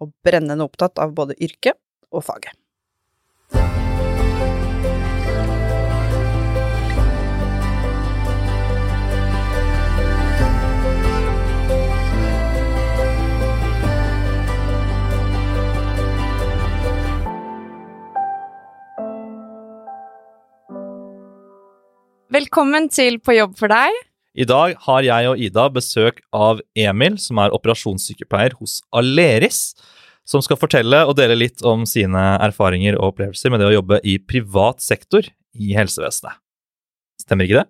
[0.00, 1.78] og brennende opptatt av både yrket
[2.10, 2.56] og faget.
[22.30, 23.96] Velkommen til På jobb for deg.
[24.38, 29.72] I dag har jeg og Ida besøk av Emil, som er operasjonssykepleier hos Aleris,
[30.28, 34.00] som skal fortelle og dele litt om sine erfaringer og opplevelser med det å jobbe
[34.06, 35.26] i privat sektor
[35.56, 36.38] i helsevesenet.
[37.20, 37.68] Stemmer ikke det?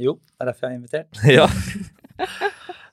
[0.00, 1.22] Jo, det er derfor jeg er invitert.
[1.38, 1.46] ja.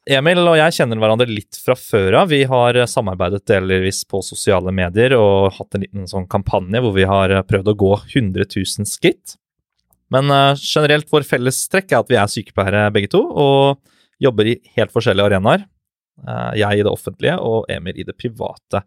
[0.07, 2.31] Emil og jeg kjenner hverandre litt fra før av.
[2.31, 7.07] Vi har samarbeidet delvis på sosiale medier og hatt en liten sånn kampanje hvor vi
[7.07, 9.35] har prøvd å gå 100 000 skritt.
[10.13, 13.81] Men uh, generelt vår fellestrekk er at vi er sykepleiere begge to, og
[14.23, 15.67] jobber i helt forskjellige arenaer.
[16.25, 18.81] Uh, jeg i det offentlige og Emil i det private.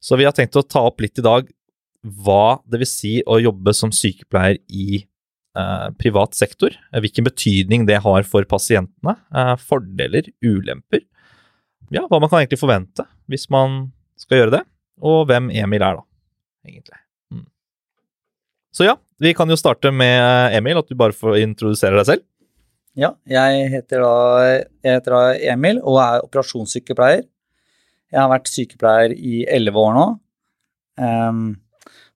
[0.00, 1.48] Så vi har tenkt å ta opp litt i dag
[2.00, 5.02] hva det vil si å jobbe som sykepleier i
[5.58, 6.76] uh, privat sektor.
[6.94, 9.18] Hvilken betydning det har for pasientene.
[9.60, 11.04] fordeler, ulemper.
[11.90, 14.64] Ja, hva man kan egentlig forvente hvis man skal gjøre det.
[15.00, 16.04] Og hvem Emil er, da,
[16.68, 16.98] egentlig.
[17.32, 17.46] Mm.
[18.76, 22.26] Så ja, vi kan jo starte med Emil, at du bare får introdusere deg selv.
[22.98, 24.14] Ja, jeg heter da,
[24.82, 25.20] jeg heter da
[25.52, 27.22] Emil og er operasjonssykepleier.
[28.10, 30.06] Jeg har vært sykepleier i elleve år nå.
[31.00, 31.44] Um,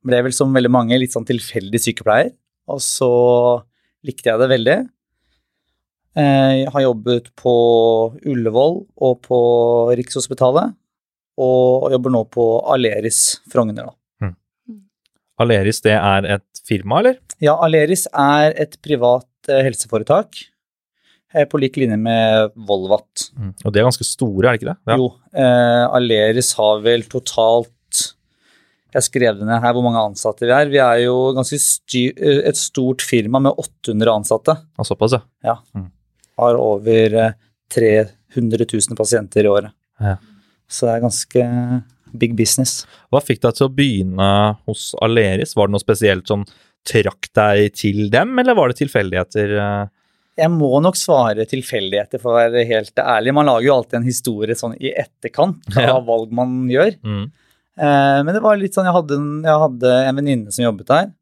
[0.05, 2.33] ble vel som veldig mange litt sånn tilfeldig sykepleier,
[2.69, 3.13] og så
[4.05, 4.79] likte jeg det veldig.
[6.15, 7.55] Jeg har jobbet på
[8.31, 9.39] Ullevål og på
[9.99, 10.75] Rikshospitalet,
[11.43, 13.89] og jobber nå på Aleris Frogner.
[13.89, 13.97] da.
[15.43, 17.19] Aleris det er et firma, eller?
[17.43, 20.54] Ja, Aleris er et privat eh, helseforetak eh,
[21.51, 23.29] på lik linje med Volvat.
[23.37, 23.53] Mm.
[23.65, 24.77] Og de er ganske store, er det ikke det?
[24.91, 24.99] Ja.
[25.01, 27.71] Jo, eh, Aleris har vel totalt
[28.95, 30.69] Jeg skrev det ned her hvor mange ansatte vi er.
[30.71, 34.55] Vi er jo ganske styr, eh, et stort firma med 800 ansatte.
[34.79, 35.25] Ja, såpass, ja.
[35.43, 35.57] ja.
[35.75, 35.89] Mm.
[36.39, 37.17] Har over
[37.75, 39.75] 300 000 pasienter i året.
[39.99, 40.15] Ja.
[40.71, 41.49] Så det er ganske
[42.15, 42.85] big business.
[43.11, 44.31] Hva fikk deg til å begynne
[44.69, 45.57] hos Aleris?
[45.59, 46.47] Var det noe spesielt som
[46.87, 49.57] trakk deg til dem, eller var det tilfeldigheter?
[50.35, 53.35] Jeg må nok svare tilfeldigheter, for å være helt ærlig.
[53.37, 55.99] Man lager jo alltid en historie sånn i etterkant av ja.
[56.09, 56.97] valg man gjør.
[57.07, 57.27] Mm.
[57.75, 60.91] Eh, men det var litt sånn, jeg hadde en, jeg hadde en venninne som jobbet
[60.91, 61.13] der.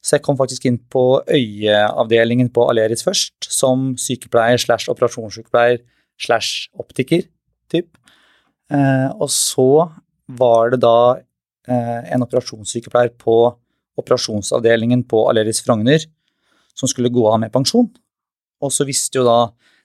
[0.00, 5.82] Så jeg kom faktisk inn på øyeavdelingen på Aleris først, som sykepleier slash operasjonssykepleier
[6.20, 7.26] slash optiker.
[7.72, 7.88] Typ.
[8.72, 9.88] Eh, og så
[10.40, 11.20] var det da
[11.68, 13.42] eh, en operasjonssykepleier på
[14.00, 16.04] operasjonsavdelingen på Aleris Frogner
[16.76, 17.90] som skulle gå av med pensjon.
[18.60, 19.40] Og så visste jo da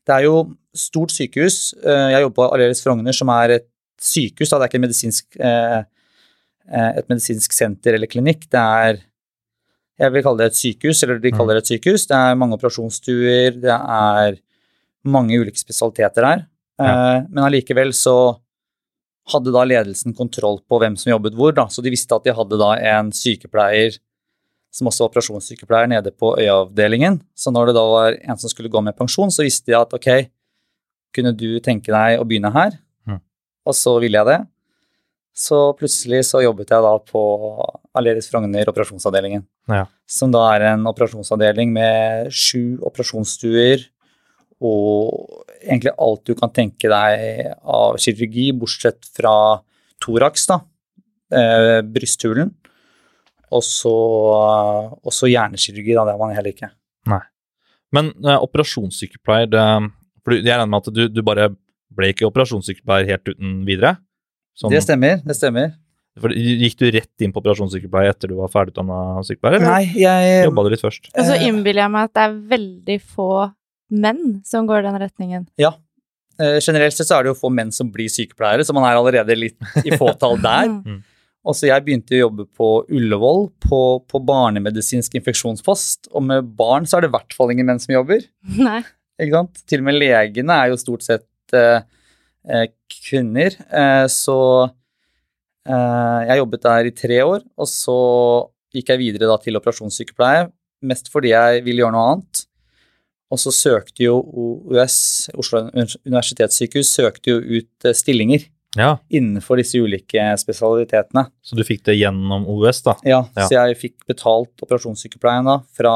[0.06, 0.36] Det er jo
[0.76, 1.74] stort sykehus.
[1.82, 3.68] Eh, jeg jobber på Aleris Frogner, som er et
[4.02, 4.52] sykehus.
[4.52, 4.60] Da.
[4.60, 8.46] Det er ikke medisinsk, et medisinsk senter eller klinikk.
[8.52, 9.00] Det er
[9.98, 12.06] Jeg vil kalle det et sykehus, eller de kaller det et sykehus.
[12.06, 14.36] Det er mange operasjonsstuer, det er
[15.08, 16.42] mange ulike spesialiteter her.
[16.78, 17.24] Ja.
[17.30, 18.36] Men allikevel så
[19.32, 21.54] hadde da ledelsen kontroll på hvem som jobbet hvor.
[21.56, 21.68] Da.
[21.72, 23.98] Så de visste at de hadde da en sykepleier
[24.76, 27.22] som også var operasjonssykepleier nede på øyeavdelingen.
[27.38, 29.94] Så når det da var en som skulle gå med pensjon, så visste de at
[29.96, 30.10] ok,
[31.16, 32.76] kunne du tenke deg å begynne her?
[33.08, 33.22] Mm.
[33.64, 34.42] Og så ville jeg det.
[35.36, 37.22] Så plutselig så jobbet jeg da på
[37.96, 39.44] Aleris Frogner operasjonsavdelingen.
[39.72, 39.86] Ja.
[40.08, 43.84] Som da er en operasjonsavdeling med sju operasjonsstuer
[44.64, 49.36] og egentlig alt du kan tenke deg av kirurgi, bortsett fra
[50.04, 50.62] thorax, da,
[51.32, 52.54] eh, brysthulen.
[53.54, 53.64] Og
[55.14, 56.72] så hjernekirurgi, da, det er man heller ikke.
[57.12, 57.22] Nei.
[57.96, 59.64] Men uh, operasjonssykepleier, det,
[60.26, 61.52] for jeg regner med at du, du, bare
[61.96, 63.96] ble ikke operasjonssykepleier helt uten videre?
[64.58, 65.74] Sånn, det stemmer, det stemmer.
[66.20, 70.36] For, gikk du rett inn på operasjonssykepleier etter du var ferdigutdanna sykepleier, eller Nei, jeg,
[70.48, 71.10] jobba du litt først?
[71.12, 73.32] Og så innbiller jeg meg at det er veldig få
[74.06, 75.50] menn som går den retningen?
[75.60, 75.76] Ja.
[76.40, 79.00] Uh, generelt sett så er det jo få menn som blir sykepleiere, så man er
[79.00, 80.72] allerede litt i fåtall der.
[80.86, 81.04] Mm.
[81.46, 86.10] Og så jeg begynte å jobbe på Ullevål, på, på, barnemedisinsk infeksjonspost.
[86.14, 88.26] Og med barn så er det i hvert fall ingen menn som jobber.
[88.68, 88.80] Nei.
[89.22, 89.62] Ikke sant?
[89.70, 91.86] Til og med legene er jo stort sett eh,
[92.50, 92.66] eh
[93.06, 93.54] kvinner.
[93.70, 94.40] Eh, så
[95.66, 97.98] Eh, jeg jobbet der i tre år, og så
[98.76, 100.50] gikk jeg videre da til operasjonssykepleie,
[100.86, 102.44] mest fordi jeg ville gjøre noe annet.
[103.34, 104.98] Og så søkte jo OUS,
[105.34, 105.64] Oslo
[106.06, 108.46] universitetssykehus, søkte jo ut eh, stillinger
[108.76, 111.28] Ja, innenfor disse ulike spesialitetene.
[111.42, 112.96] Så du fikk det gjennom OUS, da?
[113.08, 113.48] Ja, Ja.
[113.48, 115.94] så jeg fikk betalt operasjonssykepleien da fra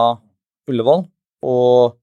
[0.70, 1.06] Ullevål,
[1.44, 1.96] og,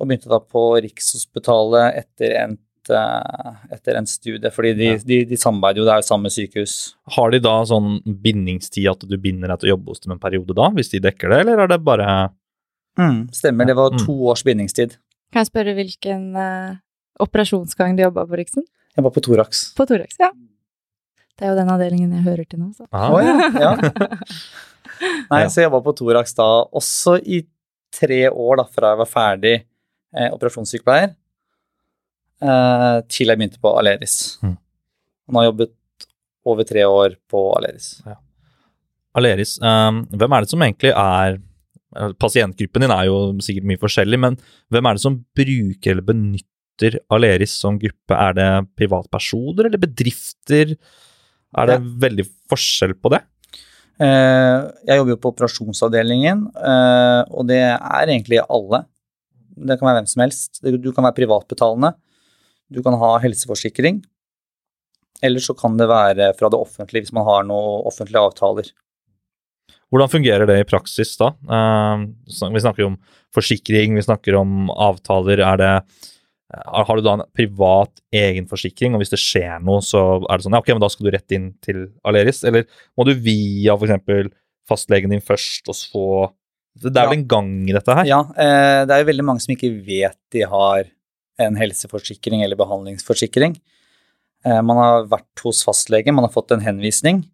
[0.00, 4.98] og begynte da på Rikshospitalet etter endt, eh, etter en studie, fordi de, Ja.
[5.04, 6.74] de, de samarbeider jo, det er jo samme sykehus.
[7.16, 10.18] Har de da sånn bindingstid at du binder deg til å jobbe hos dem en
[10.22, 12.30] periode da, hvis de dekker det, eller er det bare
[12.96, 13.98] Stemmer, det var Mm.
[14.06, 14.96] to års bindingstid.
[15.30, 16.76] Kan jeg spørre hvilken uh,
[17.20, 18.64] operasjonsgang du jobba på Riksen?
[18.96, 19.66] Jeg var på Thorax.
[19.76, 20.30] På Thorax, ja.
[21.36, 22.86] Det er jo den avdelingen jeg hører til nå, så.
[22.96, 23.72] ah, ja, ja.
[25.32, 26.46] Nei, så jeg var på Thorax da
[26.80, 27.42] også i
[27.92, 31.12] tre år da, fra jeg var ferdig eh, operasjonssykepleier,
[32.40, 34.16] eh, til jeg begynte på Aleris.
[34.40, 34.56] Mm.
[34.56, 35.74] Og nå har jeg jobbet
[36.46, 37.90] over tre år på Aleris.
[39.16, 43.84] Aleris, eh, hvem er det som egentlig er eh, Pasientgruppen din er jo sikkert mye
[43.84, 44.40] forskjellig, men
[44.72, 46.52] hvem er det som bruker eller benytter
[47.12, 48.14] Aleris som gruppe?
[48.14, 50.76] Er det privatpersoner eller bedrifter?
[51.56, 53.22] Er det veldig forskjell på det?
[53.96, 58.82] Eh, jeg jobber jo på operasjonsavdelingen, eh, og det er egentlig alle.
[59.56, 60.60] Det kan være hvem som helst.
[60.60, 61.94] Du du kan være privatbetalende,
[62.68, 64.02] du kan ha helseforsikring,
[65.24, 68.68] eller så kan det være fra det offentlige hvis man har noen offentlige avtaler.
[69.90, 71.30] Hvordan fungerer det i praksis da?
[71.46, 73.00] Eh, vi snakker jo om
[73.34, 75.40] forsikring, vi snakker om avtaler.
[75.40, 75.72] Er det,
[76.54, 80.46] har har du da en privat egenforsikring, og hvis det skjer noe, så er det
[80.46, 82.44] sånn ja, ok, men da skal du rett inn til Aleris?
[82.46, 82.66] Eller
[82.96, 84.30] må du via f.eks.
[84.68, 86.04] fastlegen din først, og så
[86.76, 87.20] Det er vel Ja.
[87.20, 88.04] en gang i dette her?
[88.04, 90.84] Ja, eh, det er jo veldig mange som ikke vet de har
[91.40, 93.56] en helseforsikring eller behandlingsforsikring.
[94.44, 97.24] Eh, man har vært hos fastlegen, man har fått en henvisning,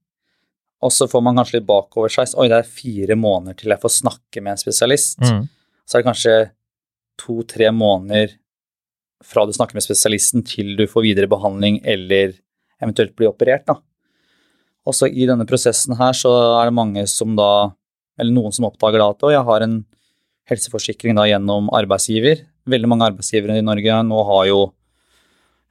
[0.81, 2.33] og så får man kanskje litt bakover seg.
[2.39, 5.19] Oi, det er fire måneder til jeg får snakke med en spesialist.
[5.21, 5.49] Mm.
[5.87, 6.37] Så er det kanskje
[7.19, 8.39] to-tre måneder
[9.27, 12.35] fra du snakker med spesialisten til du får videre behandling eller
[12.83, 13.65] eventuelt blir operert.
[13.69, 13.79] Da.
[14.89, 17.73] Også i denne prosessen her så er det mange som da,
[18.19, 19.77] eller noen som oppdager da at «Å, jeg har en
[20.51, 22.43] helseforsikring da gjennom arbeidsgiver.
[22.69, 24.61] Veldig mange arbeidsgivere i Norge nå har jo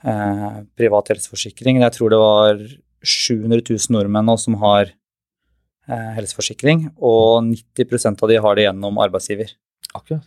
[0.07, 1.81] eh, privat helseforsikring.
[1.83, 2.63] Jeg tror det var
[3.01, 9.04] 700 000 nordmenn nå som har eh, helseforsikring, og 90% av de har det gjennom
[9.04, 9.51] arbeidsgiver.
[9.92, 10.24] Akkurat.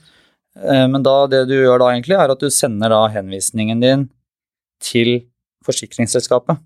[0.59, 4.09] Eh, Men da, det du gjør da egentlig, er at du sender da henvisningen din
[4.83, 5.27] til
[5.65, 6.61] forsikringsselskapet.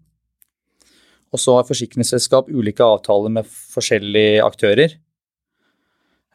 [1.29, 4.97] Og så har forsikringsselskap ulike avtaler med forskjellige aktører.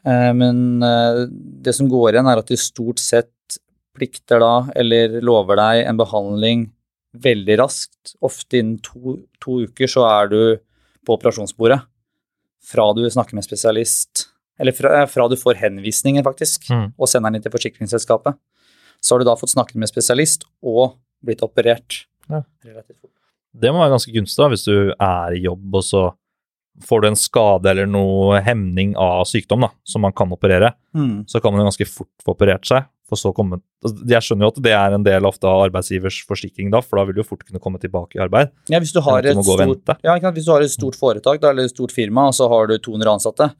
[0.05, 3.29] Eh, Men eh, det som går igjen, er at de stort sett
[3.93, 6.67] plikter da, eller lover deg en behandling
[7.13, 8.15] veldig raskt.
[8.25, 10.39] Ofte innen to, to uker så er du
[11.05, 11.83] på operasjonsbordet.
[12.63, 14.29] Fra du snakker med spesialist,
[14.59, 16.93] eller fra, eh, fra du får henvisningen, faktisk Mm.
[16.97, 18.35] og sender den inn til forsikringsselskapet.
[19.01, 22.05] Så har du da fått snakket med spesialist og blitt operert.
[22.29, 22.43] Ja.
[22.63, 23.11] Relativt fort.
[23.55, 26.13] Det må være ganske gunstig da, hvis du er i jobb, og så
[26.81, 30.73] får du en skade eller noe hemning av sykdom da, som man kan operere.
[30.95, 31.25] Mm.
[31.27, 32.85] så kan man jo ganske fort få operert seg.
[33.09, 36.21] For så komme, altså, jeg skjønner jo at det er en del ofte av arbeidsgivers
[36.25, 38.49] forsikring da, for da vil du jo fort kunne komme tilbake i arbeid.
[38.71, 41.65] Ja, hvis du har et stort, ja, hvis du har et stort foretak da, eller
[41.67, 43.51] et stort firma, og så har du 200 ansatte,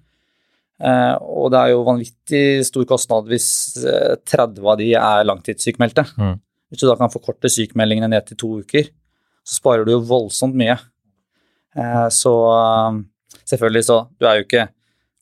[0.83, 3.47] og det er jo vanvittig stor kostnad hvis
[3.87, 6.05] eh, 30 av de er langtidssykmeldte.
[6.19, 6.35] Mm.
[6.73, 8.89] Hvis du da kan forkorte sykmeldingene ned til to uker,
[9.43, 10.75] så sparer du jo voldsomt mye.
[11.77, 12.99] Eh, så eh,
[13.43, 14.67] selvfølgelig så, du er jo ikke,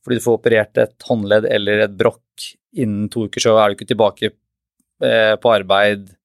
[0.02, 3.76] fordi du får operert et håndledd eller et brokk innen to uker, så er du
[3.76, 6.16] ikke tilbake eh, på arbeid eh,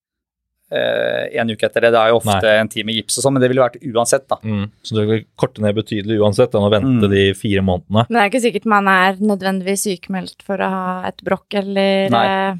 [0.69, 1.91] en uke etter det.
[1.95, 4.35] Det er jo ofte en time gips og sånn, men det ville vært uansett, da.
[4.43, 4.65] Mm.
[4.83, 7.11] Så du vil korte ned betydelig uansett enn å vente Mm.
[7.13, 8.03] de fire månedene.
[8.09, 12.09] Men det er ikke sikkert man er nødvendigvis sykemeldt for å ha et brokk eller,
[12.11, 12.25] Nei.
[12.27, 12.55] eh,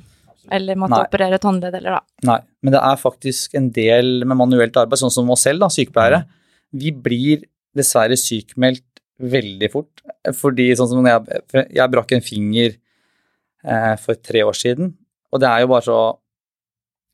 [0.56, 1.04] eller måtte Nei.
[1.10, 2.02] operere et håndledd eller da.
[2.24, 5.68] Nei, men det er faktisk en del med manuelt arbeid, sånn som oss selv, da,
[5.68, 6.24] sykepleiere.
[6.74, 7.44] Vi blir
[7.76, 8.84] dessverre sykmeldt
[9.20, 10.02] veldig fort,
[10.34, 12.78] fordi sånn som jeg, jeg brakk en finger
[13.66, 14.94] eh, for tre år siden,
[15.34, 16.00] og det er jo bare så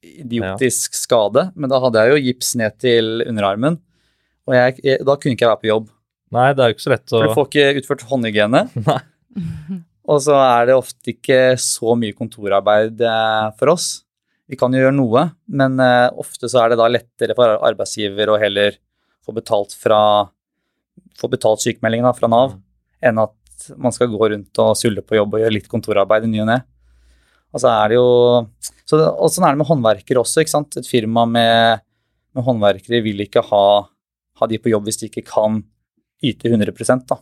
[0.03, 3.79] idiotisk skade, men da hadde jeg jo gips ned til underarmen,
[4.47, 5.89] og jeg, jeg, da kunne ikke jeg være på jobb.
[6.33, 8.63] Nei, det er jo ikke så lett å For du får ikke utført håndhygiene.
[10.11, 13.87] Og så er det ofte ikke så mye kontorarbeid eh, for oss.
[14.51, 18.33] Vi kan jo gjøre noe, men eh, ofte så er det da lettere for arbeidsgiver
[18.33, 18.75] å heller
[19.23, 20.01] få betalt fra
[21.17, 22.57] få betalt sykemeldingen da, fra Nav,
[23.03, 26.31] enn at man skal gå rundt og sulle på jobb og gjøre litt kontorarbeid i
[26.31, 26.59] ny og ne.
[27.53, 28.07] Så er det jo
[28.93, 30.77] så Og sånn er det med håndverkere også, ikke sant.
[30.79, 31.83] Et firma med,
[32.37, 33.65] med håndverkere vil ikke ha,
[34.39, 35.61] ha de på jobb hvis de ikke kan
[36.23, 37.19] yte 100 da.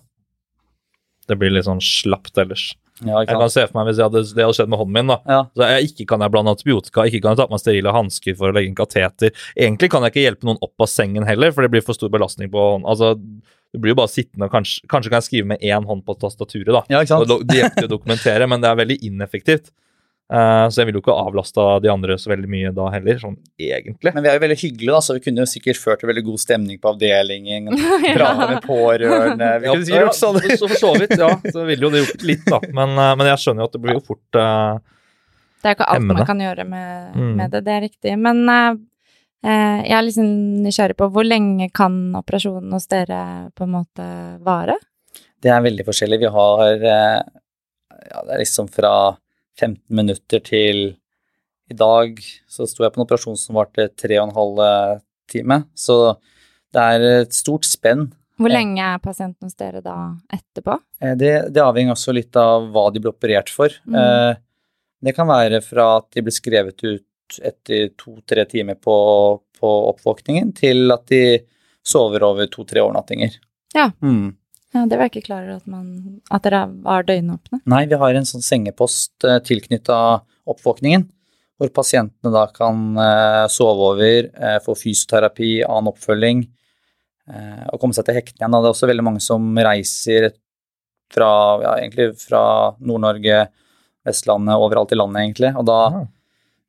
[1.30, 2.72] Det blir litt sånn slapt ellers.
[3.02, 5.10] Ja, Jeg kan se for meg hvis hadde, det hadde skjedd med hånden min.
[5.10, 5.18] da.
[5.26, 5.40] Ja.
[5.58, 8.36] Så jeg Ikke kan jeg blande antibiotika, ikke kan jeg ta på meg sterile hansker
[8.38, 9.34] for å legge inn kateter.
[9.56, 12.12] Egentlig kan jeg ikke hjelpe noen opp av sengen heller, for det blir for stor
[12.14, 12.88] belastning på hånden.
[12.90, 13.16] Altså,
[13.72, 16.18] Du blir jo bare sittende og kanskje, kanskje kan jeg skrive med én hånd på
[16.20, 16.82] tastaturet, da.
[16.92, 17.32] ja, ikke sant?
[17.32, 19.72] Og Det hjelper å dokumentere, men det er veldig ineffektivt.
[20.32, 23.34] Eh, så jeg vil jo ikke avlaste de andre så veldig mye da heller, sånn
[23.60, 24.14] egentlig.
[24.16, 26.24] Men vi er jo veldig hyggelige, da, så vi kunne jo sikkert ført til veldig
[26.30, 27.68] god stemning på avdelingen.
[28.16, 29.50] Prate med pårørende.
[29.60, 30.40] Vi Ja, kunne sikkert gjort sånn.
[30.56, 31.28] så for så vidt, ja.
[31.52, 32.62] Så ville jo det gjort litt, da.
[32.72, 34.80] Men, uh, men jeg skjønner jo at det blir jo fort uh,
[35.60, 36.22] Det er jo ikke alt Hemmende.
[36.24, 37.34] man kan gjøre med, Mm.
[37.42, 38.14] med det, det er riktig.
[38.18, 38.40] Men
[39.44, 40.30] jeg er liksom
[40.64, 43.20] nysgjerrig på hvor lenge kan operasjonen hos dere
[43.58, 44.06] på en måte
[44.46, 44.76] vare?
[45.42, 46.20] Det er veldig forskjellig.
[46.24, 48.94] Vi har ja, det er liksom fra
[49.60, 50.82] 15 minutter til
[51.72, 52.18] i dag
[52.52, 54.64] så sto jeg på en operasjon som varte tre og en halv
[55.32, 55.62] time.
[55.76, 56.18] Så
[56.74, 58.10] det er et stort spenn.
[58.42, 59.96] Hvor lenge er pasienten hos dere da
[60.34, 60.80] etterpå?
[61.04, 63.70] Eh, Det, det avhenger også litt av hva de ble operert for.
[63.86, 63.96] Mm.
[63.96, 64.36] Eh,
[65.02, 68.94] Det kan være fra at de ble skrevet ut etter to-tre timer på,
[69.58, 71.40] på oppvåkningen, til at de
[71.82, 73.38] sover over to-tre overnattinger.
[73.74, 73.92] Ja.
[74.04, 74.36] Mm.
[74.72, 75.88] Ja, det var jeg ikke klar over at, man,
[76.32, 77.60] at dere var døgnåpne.
[77.72, 79.98] Nei, vi har en sånn sengepost uh, tilknytta
[80.52, 81.04] oppvåkningen,
[81.62, 86.40] hvor pasientene da kan eh, sove over, eh, få fysioterapi, annen oppfølging,
[87.30, 88.56] eh, og komme seg til hektene igjen.
[88.56, 90.32] Det er også veldig mange som reiser
[91.14, 91.30] fra,
[91.62, 92.42] ja, egentlig fra
[92.80, 93.44] Nord-Norge,
[94.08, 95.78] Vestlandet, overalt i landet egentlig, og da,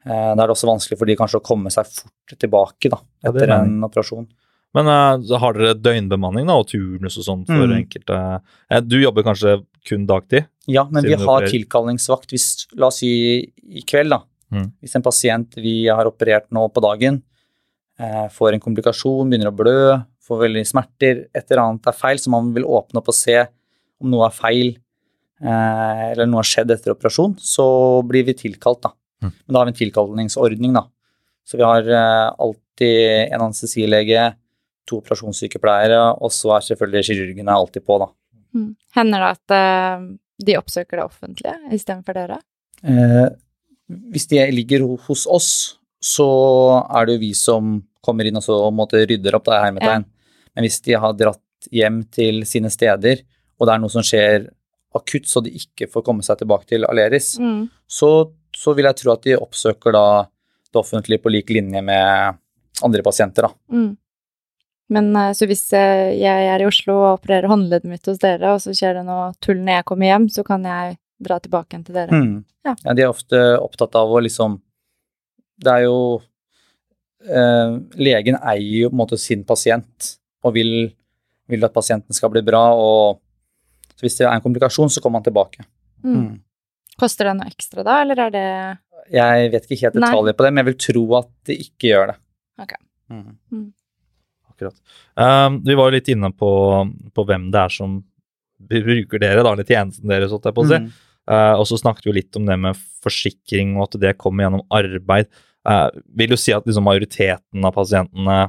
[0.04, 3.00] eh, da er det også vanskelig for de kanskje å komme seg fort tilbake da,
[3.24, 4.28] etter ja, en operasjon.
[4.74, 7.74] Men uh, har dere døgnbemanning da, og turnus og sånn for Mm.
[7.82, 10.46] enkelte uh, Du jobber kanskje kun dagtid?
[10.70, 13.10] Ja, men vi har tilkallingsvakt hvis, la oss si
[13.62, 14.70] i kveld da, Mm.
[14.82, 17.22] hvis en pasient vi har operert nå på dagen,
[17.98, 22.18] eh, får en komplikasjon, begynner å blø, får veldig smerter, et eller annet er feil,
[22.20, 23.38] så man vil åpne opp og se
[24.00, 24.76] om noe er feil,
[25.40, 28.92] eh, eller noe har skjedd etter operasjon, så blir vi tilkalt da.
[29.22, 29.32] Mm.
[29.32, 30.84] Men da har vi en tilkallingsordning da.
[31.46, 31.82] Så vi har
[32.38, 34.34] alltid en anestesilege,
[34.88, 38.08] to operasjonssykepleiere, og så er selvfølgelig kirurgene alltid på da.
[38.56, 38.72] Mm.
[38.96, 40.08] Hender det at eh,
[40.46, 42.40] de oppsøker det offentlige istedenfor dere?
[42.82, 43.28] Eh,
[44.12, 45.52] hvis de ligger hos oss,
[46.02, 46.26] så
[46.90, 50.04] er det jo vi som kommer inn og så en rydder opp, da er hermetegn.
[50.52, 53.22] Men hvis de har dratt hjem til sine steder,
[53.58, 54.48] og det er noe som skjer
[54.98, 57.70] akutt, så de ikke får komme seg tilbake til Aleris, Mm.
[57.86, 60.06] så, så vil jeg tro at de oppsøker da
[60.72, 62.38] det offentlige på lik linje med
[62.82, 63.52] andre pasienter, da.
[63.70, 63.96] Mm.
[64.92, 68.54] Men eh, så hvis eh, jeg er i Oslo og opererer håndleddet mitt hos dere,
[68.54, 71.74] og så skjer det noe tull når jeg kommer hjem, så kan jeg dra tilbake
[71.74, 72.18] igjen til dere?
[72.18, 72.34] Mm.
[72.66, 72.74] Ja.
[72.84, 74.60] Ja, de er ofte opptatt av å liksom
[75.62, 75.96] Det er jo
[77.26, 80.12] eh, Legen eier jo på en måte sin pasient
[80.46, 80.72] og vil,
[81.50, 82.62] vil at pasienten skal bli bra.
[82.74, 83.20] og
[83.94, 85.66] så Hvis det er en komplikasjon, så kommer han tilbake.
[86.02, 86.16] Mm.
[86.16, 86.32] Mm.
[86.98, 88.48] Koster det noe ekstra da, eller er det
[89.14, 90.08] Jeg vet ikke helt Nei.
[90.08, 92.16] detaljer på det, men jeg vil tro at det ikke gjør det.
[92.62, 92.74] Ok.
[93.12, 93.70] Mm.
[94.62, 94.96] Akkurat.
[95.18, 96.50] Um, vi var jo litt inne på,
[97.14, 98.00] på hvem det er som
[98.62, 100.80] bruker dere, da, eller tjenesten deres, holdt jeg på å si.
[100.84, 100.90] Mm.
[101.30, 104.64] Uh, og så snakket vi litt om det med forsikring, og at det kommer gjennom
[104.74, 105.30] arbeid.
[105.66, 105.88] Uh,
[106.18, 108.40] vil du si at liksom, majoriteten av pasientene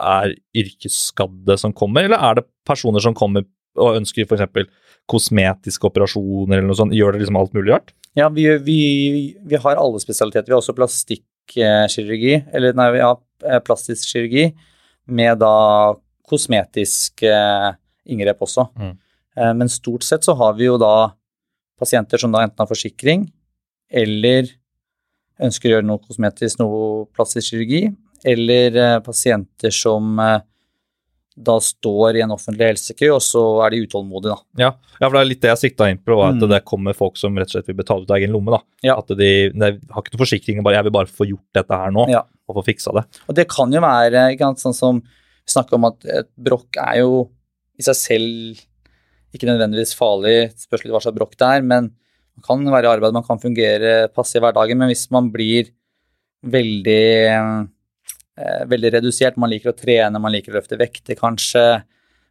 [0.00, 3.44] er yrkesskadde som kommer, eller er det personer som kommer
[3.78, 4.70] og ønsker f.eks.
[5.10, 6.96] kosmetiske operasjoner eller noe sånt?
[6.96, 7.94] Gjør det liksom alt mulig rart?
[8.18, 8.80] Ja, vi, vi,
[9.46, 10.48] vi har alle spesialiteter.
[10.48, 14.48] Vi har også plastikkirurgi, eller nei, vi har eh, plastisk kirurgi,
[15.10, 15.94] med da
[16.30, 17.24] kosmetisk
[18.10, 18.66] inngrep også.
[18.78, 18.94] Mm.
[19.36, 21.12] Eh, Men stort sett så har vi jo da
[21.80, 23.28] pasienter som da enten har forsikring,
[23.90, 24.50] eller
[25.40, 27.88] ønsker å gjøre noe kosmetisk, noe plastisk kirurgi,
[28.24, 30.42] eller eh, pasienter som eh,
[31.40, 34.64] da står i en offentlig helsekø, og så er de utålmodige, da.
[34.66, 34.70] Ja,
[35.00, 36.48] ja for det er litt det jeg sikta inn på, at Mm.
[36.52, 38.50] det kommer folk som rett og slett vil betale ut av egen lomme.
[38.52, 38.60] da.
[38.82, 38.98] Ja.
[39.00, 41.90] At de, de har ikke noen forsikring, bare jeg vil bare få gjort dette her
[41.90, 42.22] nå, Ja.
[42.48, 43.04] og få fiksa det.
[43.28, 46.76] Og det kan jo være ikke sant, sånn som vi snakker om at et brokk
[46.76, 47.30] er jo
[47.78, 48.60] i seg selv
[49.32, 51.90] ikke nødvendigvis farlig, spørs litt hva slags brokk det er, men
[52.36, 55.70] man kan være i arbeid, man kan fungere passe i hverdagen, men hvis man blir
[56.44, 57.68] veldig,
[58.40, 61.64] eh, veldig redusert, man liker å trene, man liker å løfte vekter kanskje,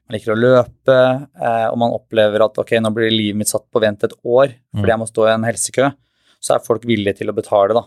[0.09, 0.97] man liker å løpe,
[1.37, 4.55] eh, og man opplever at ok, nå blir livet mitt satt på vent et år
[4.73, 4.81] Mm.
[4.81, 5.93] fordi jeg må stå i en helsekø,
[6.41, 7.83] så er folk villige til å betale da.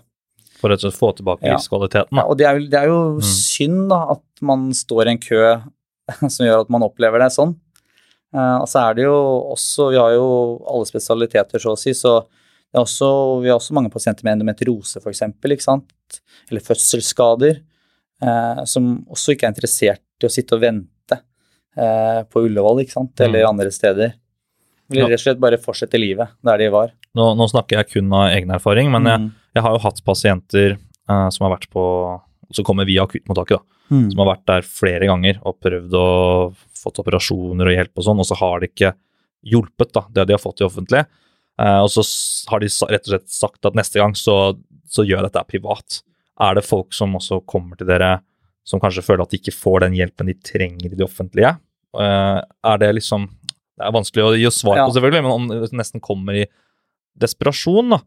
[0.60, 2.14] For å få tilbake livskvaliteten.
[2.16, 3.22] Ja, og det er jo, det er jo Mm.
[3.22, 5.62] synd da, at man står i en kø
[6.30, 7.56] som gjør at man opplever det sånn.
[8.34, 9.16] Eh, og så er det jo
[9.52, 12.24] også, vi har jo alle spesialiteter så å si, så
[12.74, 15.00] også, vi har også mange pasienter med endometriose
[15.60, 15.90] sant?
[16.50, 17.60] Eller fødselsskader,
[18.68, 21.16] som også ikke er interessert i å sitte og vente
[21.76, 24.12] eh, på Ullevål, ikke sant, eller andre steder.
[24.92, 26.92] Eller rett og slett bare fortsette livet der de var.
[27.16, 29.30] Nå, nå snakker jeg kun av egen erfaring, men jeg, Mm.
[29.56, 31.84] jeg har jo hatt pasienter eh, som har vært på
[32.52, 33.96] Som kommer via akuttmottaket, da.
[33.96, 34.10] Mm.
[34.12, 36.06] Som har vært der flere ganger og prøvd å
[36.82, 38.90] fått operasjoner og hjelp og sånn, og så har det ikke
[39.42, 41.06] hjulpet, da, det de har fått i offentlig.
[41.58, 42.04] Eh, og så
[42.50, 44.36] har de rett og slett sagt at neste gang så,
[44.84, 46.02] så gjør jeg dette privat.
[46.40, 48.20] Er det folk som også kommer til dere
[48.64, 51.56] som kanskje føler at de ikke får den hjelpen de trenger i det offentlige?
[51.98, 53.28] Eh, er det liksom
[53.72, 54.86] Det er vanskelig å gi svar Ja.
[54.86, 56.46] på, selvfølgelig, men om det nesten kommer i
[57.18, 57.98] desperasjon, da,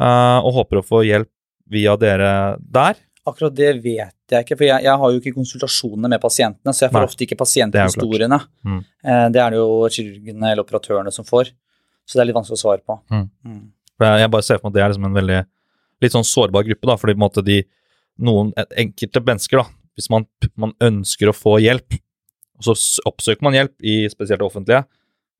[0.00, 1.28] eh, og håper å få hjelp
[1.70, 2.96] via dere der.
[3.26, 6.86] Akkurat det vet jeg ikke, for jeg, jeg har jo ikke konsultasjonene med pasientene, så
[6.86, 8.38] jeg får Nei, ofte ikke det pasienthistoriene.
[8.64, 8.78] Mm.
[9.04, 11.50] Eh, Det er det jo kirurgene eller operatørene som får,
[12.06, 12.96] så det er litt vanskelig å svare på.
[13.10, 13.26] Mm.
[13.44, 13.72] Mm.
[14.00, 15.40] Jeg, jeg bare ser for meg at det er liksom en veldig
[16.00, 17.58] litt sånn sårbar gruppe, da, fordi på en måte de
[18.20, 19.66] noen enkelte mennesker, da,
[19.98, 20.26] hvis man,
[20.60, 21.98] man ønsker å få hjelp,
[22.60, 24.84] og så oppsøker man hjelp i spesielt det offentlige,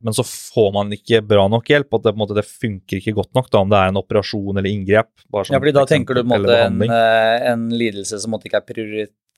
[0.01, 3.35] men så får man ikke bra nok hjelp, at det, måte, det funker ikke godt
[3.37, 5.11] nok, da, om det er en operasjon eller inngrep.
[5.29, 8.33] Som Ja, fordi da eksempel, tenker du på en måte en, eh, en lidelse som
[8.33, 8.69] måtte ikke er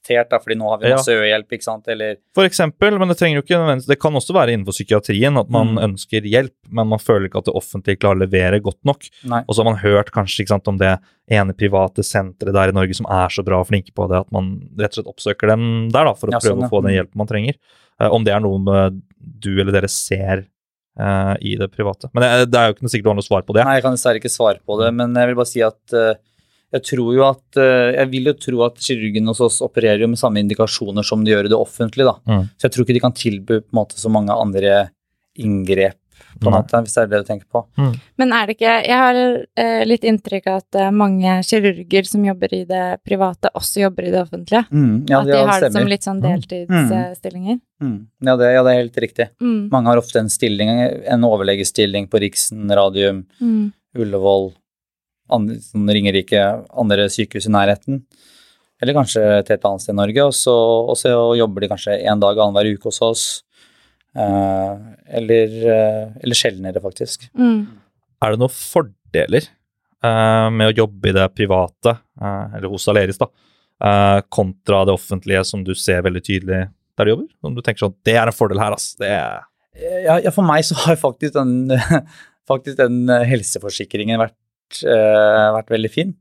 [0.03, 0.97] prioritert, da, fordi nå har vi Ja.
[0.97, 4.33] masse øyehjelp, ikke sant, eller For eksempel, men det trenger jo ikke Det kan også
[4.35, 5.95] være innenfor psykiatrien at man Mm.
[5.95, 9.09] ønsker hjelp, men man føler ikke at det offentlige klarer å levere godt nok.
[9.25, 9.45] Nei.
[9.49, 10.99] Og så har man hørt kanskje ikke sant, om det
[11.31, 14.33] ene private senteret der i Norge som er så bra og flinke på det, at
[14.33, 16.67] man rett og slett oppsøker dem der da, for å Ja, prøve sånn, ja.
[16.67, 16.99] å få den Mm.
[17.07, 17.55] hjelpen man trenger.
[18.01, 18.91] Uh, om det er noe
[19.39, 20.47] du eller dere ser
[20.99, 22.11] uh, i det private.
[22.13, 23.65] Men det, det er jo ikke noe sikkert du har noe svar på det.
[23.65, 26.15] Nei, jeg kan dessverre ikke svare på det, men jeg vil bare si at eh,
[26.73, 30.09] jeg tror jo at eh, Jeg vil jo tro at kirurgen hos oss opererer jo
[30.09, 32.17] med samme indikasjoner som de gjør i det offentlige, da.
[32.29, 32.47] Mm.
[32.57, 34.89] Så jeg tror ikke de kan tilby på en måte så mange andre
[35.37, 35.99] inngrep,
[36.41, 37.61] på en måte, hvis det er det du tenker på.
[38.21, 39.19] Men er det ikke Jeg har
[39.57, 44.09] eh, litt inntrykk av at eh, mange kirurger som jobber i det private, også jobber
[44.09, 44.65] i det offentlige.
[44.73, 46.27] Mm, ja, at de ja, har det som litt sånn Mm.
[46.29, 47.61] deltidsstillinger.
[47.83, 47.99] Mm.
[48.25, 49.29] Ja, det, ja, det er helt riktig.
[49.43, 49.69] Mm.
[49.73, 53.73] Mange har ofte en stilling, en overlegestilling på Riksen, Radium, Mm.
[53.99, 54.53] Ullevål,
[55.31, 56.43] andre, sånn Ringerike,
[56.79, 58.03] andre sykehus i nærheten.
[58.83, 60.55] Eller kanskje til et annet sted i Norge, og så,
[60.91, 63.25] og så jobber de kanskje en dag annenhver uke hos oss.
[64.19, 64.73] Eh,
[65.21, 67.29] eller, eh, eller sjeldnere, faktisk.
[67.39, 67.63] Mm.
[68.23, 73.21] Er det noen fordeler eh, med å jobbe i det private, eh, eller hos Aleris,
[73.23, 73.31] da,
[73.87, 76.61] eh, kontra det offentlige som du ser veldig tydelig
[76.99, 77.31] der du jobber?
[77.43, 78.93] Om du tenker sånn, det er en fordel her, ass.
[78.99, 79.49] Det er
[80.05, 81.71] Ja, ja, for meg så har faktisk den,
[82.51, 84.37] faktisk den helseforsikringen vært,
[84.83, 86.15] eh, vært veldig fin.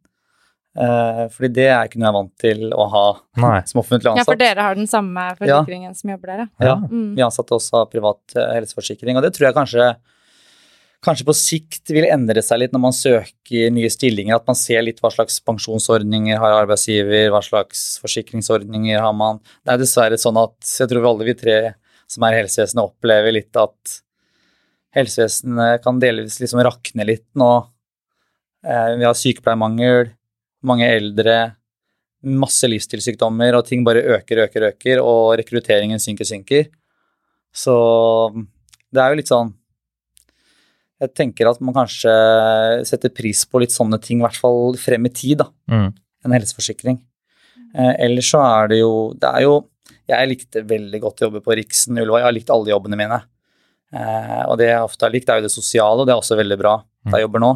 [0.71, 3.05] Eh, fordi det er ikke noe jeg er vant til å ha
[3.43, 3.57] Nei.
[3.67, 4.23] som offentlig ansatt.
[4.23, 6.47] Ja, for dere har den samme forsikringen som jobber der, ja.
[6.71, 7.15] Ja, Mm.
[7.17, 9.95] vi ansatte også har privat eh, helseforsikring, og det tror jeg kanskje
[11.01, 14.83] kanskje på sikt vil endre seg litt når man søker nye stillinger, at man ser
[14.85, 19.39] litt hva slags pensjonsordninger har arbeidsgiver, hva slags forsikringsordninger har man.
[19.65, 21.57] Det er dessverre sånn at jeg tror alle vi tre
[22.07, 23.97] som er i helsevesenet opplever litt at
[24.95, 27.49] helsevesenet kan delvis liksom rakne litt nå.
[28.65, 30.12] Eh, Vi har sykepleiermangel,
[30.63, 31.56] mange eldre,
[32.21, 36.67] masse livsstilssykdommer, og ting bare øker, øker, øker, og rekrutteringen synker, synker.
[37.52, 37.74] Så
[38.93, 39.50] det er jo litt sånn
[41.02, 42.12] Jeg tenker at man kanskje
[42.86, 45.47] setter pris på litt sånne ting, i hvert fall frem i tid, da.
[45.67, 45.89] Mm.
[46.24, 47.00] En helseforsikring.
[47.74, 49.54] Eh, ellers så er det jo Det er jo
[50.12, 52.19] Jeg likte veldig godt å jobbe på Riksen Ullevål.
[52.19, 53.17] Jeg har likt alle jobbene mine.
[53.91, 56.38] Eh, og det jeg ofte har likt, er jo det sosiale, og det er også
[56.38, 56.78] veldig bra
[57.10, 57.52] der jeg jobber nå.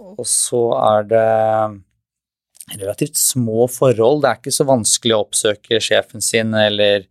[0.00, 4.22] Og så er det relativt små forhold.
[4.22, 7.06] Det er ikke så vanskelig å oppsøke sjefen sin eller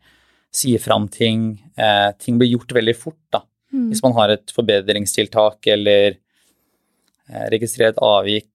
[0.55, 1.51] si fram ting.
[1.77, 3.43] Eh, ting blir gjort veldig fort, da.
[3.73, 3.89] Mm.
[3.91, 8.47] Hvis man har et forbedringstiltak eller eh, registrerer et avvik,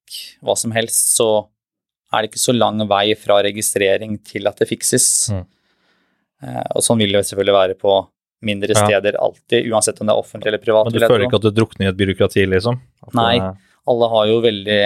[0.43, 1.29] hva som helst, så
[2.15, 5.07] er det ikke så lang vei fra registrering til at det fikses.
[5.35, 5.45] Mm.
[6.45, 8.01] Eh, og sånn vil det selvfølgelig være på
[8.45, 8.83] mindre Ja.
[8.85, 10.91] steder alltid, uansett om det er offentlig eller privat.
[10.91, 12.81] Men du føler ikke at du drukner i et byråkrati, liksom?
[13.07, 13.39] At Nei.
[13.39, 13.55] det-
[13.91, 14.83] Alle har jo veldig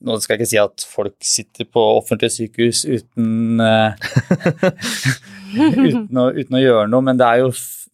[0.00, 4.06] Nå skal jeg ikke si at folk sitter på offentlige sykehus uten, eh,
[5.90, 7.50] uten, å, uten å gjøre noe, men det er jo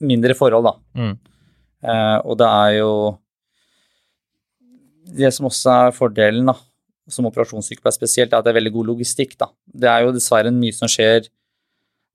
[0.06, 1.02] mindre forhold, da.
[1.02, 1.16] Mm.
[1.82, 2.92] Uh, og det er jo
[5.18, 6.54] Det som også er fordelen, da,
[7.10, 9.50] som operasjonssykepleier spesielt, er at det er veldig god logistikk, da.
[9.66, 11.26] Det er jo dessverre mye som skjer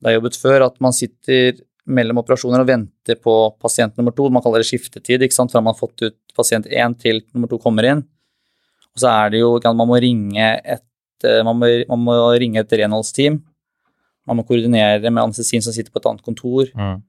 [0.01, 4.27] da jeg jobbet før, at man sitter mellom operasjoner og venter på pasient nummer to.
[4.33, 7.51] Man kaller det skiftetid, ikke sant, fra man har fått ut pasient én til nummer
[7.51, 8.03] to kommer inn.
[8.95, 12.59] Og så er det jo Man må ringe et eh, man må, man må ringe
[12.59, 13.39] et renholdsteam.
[14.27, 16.69] Man må koordinere med anestesien som sitter på et annet kontor.
[16.75, 16.99] Mm.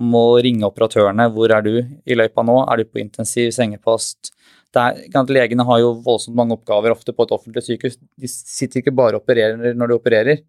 [0.00, 1.28] Man må ringe operatørene.
[1.34, 2.60] Hvor er du i løypa nå?
[2.64, 4.32] Er du på intensiv sengepost?
[4.74, 7.98] Det er, ikke legene har jo voldsomt mange oppgaver ofte på et offentlig sykehus.
[8.18, 10.42] De sitter ikke bare og opererer når de opererer.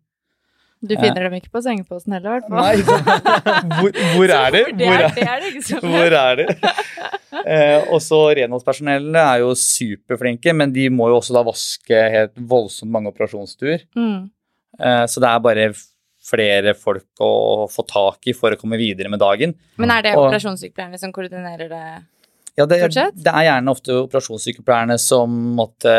[0.83, 2.59] Du finner dem ikke på sengeposten heller, i hvert fall.
[2.61, 4.63] Nei, hvor, hvor er de?
[4.75, 6.47] Det Hvor så hvor er de?
[7.45, 12.31] Eh, og så renholdspersonellet er jo superflinke, men de må jo også da vaske helt
[12.49, 13.83] voldsomt mange operasjonsstuer.
[13.93, 14.31] Mm.
[14.79, 15.65] Eh, så det er bare
[16.25, 19.53] flere folk å få tak i for å komme videre med dagen.
[19.77, 21.83] Men er det Og- operasjonssykepleierne som koordinerer det?
[22.55, 22.79] Ja, det,
[23.19, 25.91] det er gjerne ofte operasjonssykepleierne som måtte,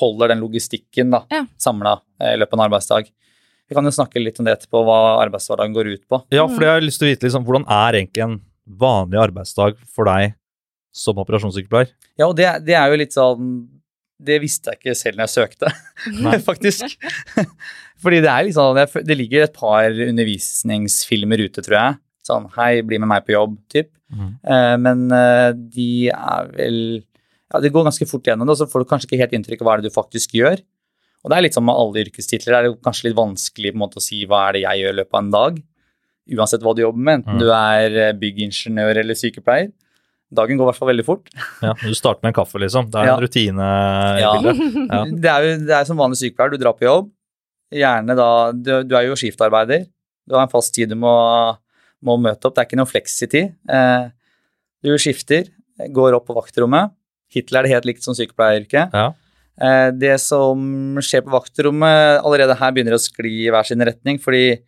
[0.00, 1.44] holder den logistikken da, Ja.
[1.56, 3.12] samla i løpet av en arbeidsdag.
[3.72, 6.18] Vi kan jo snakke litt om det etterpå, hva arbeidshverdagen går ut på.
[6.34, 8.34] Ja, for jeg har lyst til å vite liksom, hvordan er egentlig en
[8.68, 10.34] vanlig arbeidsdag for deg
[10.92, 11.88] som operasjonssykepleier?
[12.20, 13.54] Ja, og det, det er jo litt sånn
[14.20, 15.70] Det visste jeg ikke selv når jeg søkte,
[16.50, 16.98] faktisk.
[18.04, 21.98] Fordi det er liksom Det ligger et par undervisningsfilmer ute, tror jeg.
[22.28, 23.88] Sånn hei, bli med meg på jobb, typ.
[24.12, 24.34] Mm.
[24.44, 28.68] Eh, men eh, de er vel Ja, det går ganske fort gjennom det, og så
[28.68, 30.60] får du kanskje ikke helt inntrykk av hva det er du faktisk gjør.
[31.22, 33.76] Og det er litt sånn med alle yrkestitler, det er jo kanskje litt vanskelig på
[33.78, 35.60] en måte å si hva er det jeg gjør i løpet av en dag.
[36.38, 37.38] Uansett hva du jobber med, enten Mm.
[37.38, 39.72] du er eh, byggingeniør eller sykepleier.
[40.32, 41.28] Dagen går i hvert fall veldig fort.
[41.62, 42.90] Ja, du starter med en kaffe, liksom.
[42.90, 43.16] Det er Ja.
[43.16, 43.66] en rutine
[44.18, 44.32] Ja.
[44.94, 45.04] Ja.
[45.04, 47.10] Det er jo det er som vanlig sykepleier, du drar på jobb.
[47.72, 49.86] Gjerne da Du, du er jo skiftarbeider.
[50.28, 51.12] Du har en fast tid du må,
[52.02, 52.54] må møte opp.
[52.54, 53.54] Det er ikke noe fleksitid.
[53.68, 54.08] Eh,
[54.82, 55.48] du skifter,
[55.90, 56.92] går opp på vaktrommet.
[57.32, 58.92] Hittil er det helt likt som sykepleieryrket.
[58.92, 59.12] Ja.
[59.60, 64.18] Eh, det som skjer på vaktrommet, allerede her begynner å skli i hver sin retning,
[64.22, 64.62] fordi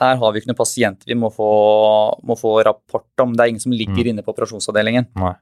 [0.00, 1.48] her har vi ikke noen pasienter vi må få,
[2.26, 3.32] må få rapport om.
[3.32, 4.08] Det er ingen som ligger Mm.
[4.10, 5.06] inne på operasjonsavdelingen.
[5.14, 5.34] Nei.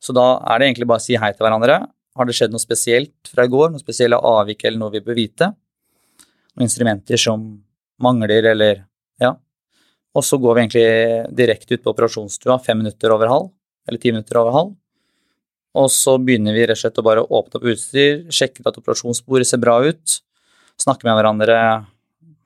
[0.00, 1.88] Så da er det egentlig bare å si hei til hverandre.
[2.16, 3.70] Har det skjedd noe spesielt fra i går?
[3.70, 5.54] Noe spesielle avvik eller noe vi bør vite?
[6.56, 7.62] Noen instrumenter som
[8.00, 8.84] mangler, eller
[9.20, 9.36] Ja.
[10.14, 13.50] Og så går vi egentlig direkte ut på operasjonsstua fem minutter over halv,
[13.88, 14.76] eller ti minutter over halv.
[15.74, 19.48] Og så begynner vi rett og slett å bare åpne opp utstyr, sjekke at operasjonsbordet
[19.48, 20.18] ser bra ut,
[20.80, 21.56] snakke med hverandre.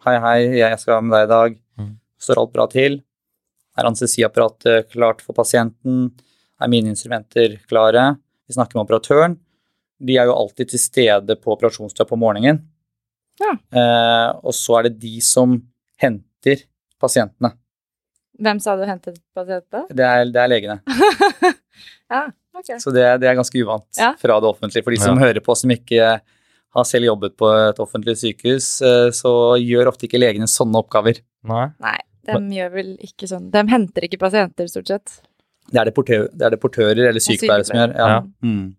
[0.07, 1.59] Hei, hei, jeg skal være med deg i dag.
[1.81, 1.91] Mm.
[2.25, 3.03] Står alt bra til?
[3.79, 6.09] Er anestesiapparatet klart for pasienten?
[6.59, 8.15] Er mine instrumenter klare?
[8.49, 9.37] Vi snakker med operatøren.
[9.99, 12.63] De er jo alltid til stede på operasjonsstua på morgenen.
[13.39, 13.53] Ja.
[13.53, 15.59] Eh, og så er det de som
[16.01, 16.65] henter
[16.99, 17.53] pasientene.
[18.39, 19.87] Hvem sa du hentet pasientene?
[19.91, 20.79] Det er, det er legene.
[22.13, 22.73] ja, ok.
[22.83, 24.13] Så det, det er ganske uvant Ja.
[24.21, 24.85] fra det offentlige.
[24.85, 25.27] For de som Ja.
[25.29, 26.21] hører på som ikke
[26.77, 31.21] har selv jobbet på et offentlig sykehus, eh, så gjør ofte ikke legene sånne oppgaver.
[31.49, 31.69] Nei.
[31.81, 33.51] Nei, de gjør vel ikke sånn.
[33.51, 35.21] De henter ikke pasienter, stort sett.
[35.71, 37.95] Det er det, portø det, er det portører eller sykepleiere som gjør.
[37.97, 38.09] Ja.
[38.09, 38.21] Ja.
[38.43, 38.75] Mm.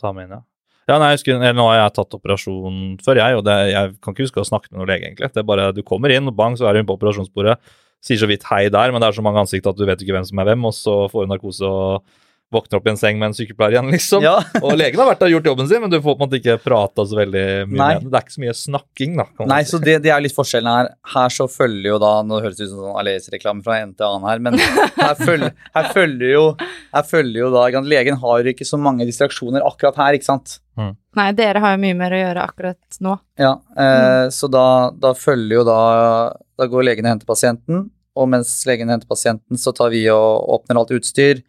[0.00, 0.42] Ta med inn, ja.
[0.86, 4.26] Ja, nei, husker, Nå har jeg tatt operasjon før, jeg, og det, jeg kan ikke
[4.26, 5.30] huske å snakke med noen lege, egentlig.
[5.32, 7.56] Det er bare, Du kommer inn, og bang, så er hun på operasjonsbordet.
[8.04, 10.12] Sier så vidt hei der, men det er så mange ansikt at du vet ikke
[10.12, 12.02] hvem som er hvem, og så får hun narkose og
[12.52, 14.22] våkner opp i en seng med en sykepleier igjen, liksom.
[14.22, 14.36] Ja.
[14.62, 16.38] Og legen har vært der og gjort jobben sin, men du får på en måte
[16.38, 17.88] ikke prata så veldig mye Nei.
[17.98, 18.10] med.
[18.12, 19.26] Det er ikke så mye snakking, da.
[19.38, 19.72] kan Nei, si.
[19.74, 20.90] så det, det er litt forskjellen her.
[21.14, 24.06] Her så følger jo da Nå høres det ut som sånn Aleris-reklame fra en til
[24.06, 26.44] annen her, men her følger, her følger jo
[26.94, 30.58] her følger jo da Legen har jo ikke så mange distraksjoner akkurat her, ikke sant.
[31.14, 33.16] Nei, dere har jo mye mer å gjøre akkurat nå.
[33.38, 35.80] Ja, eh, Så da, da følger jo da
[36.58, 40.46] Da går legen og henter pasienten, og mens legen henter pasienten, så tar vi og
[40.54, 41.42] åpner alt utstyr.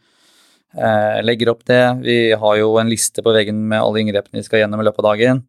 [0.76, 1.84] Eh, legger opp det.
[2.04, 5.04] Vi har jo en liste på veggen med alle inngrepene vi skal gjennom i løpet
[5.04, 5.44] av dagen.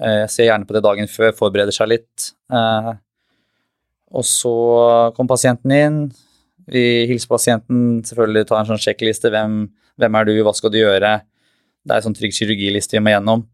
[0.00, 2.30] Eh, ser gjerne på det dagen før, forbereder seg litt.
[2.52, 2.92] Eh,
[4.16, 4.54] og så
[5.16, 6.00] kom pasienten inn.
[6.66, 9.30] Vi hilser pasienten, selvfølgelig tar en sånn sjekkliste.
[9.34, 9.66] Hvem,
[10.00, 11.12] hvem er du, hva skal du gjøre?
[11.86, 13.44] Det er en sånn trygg kirurgiliste vi må gjennom,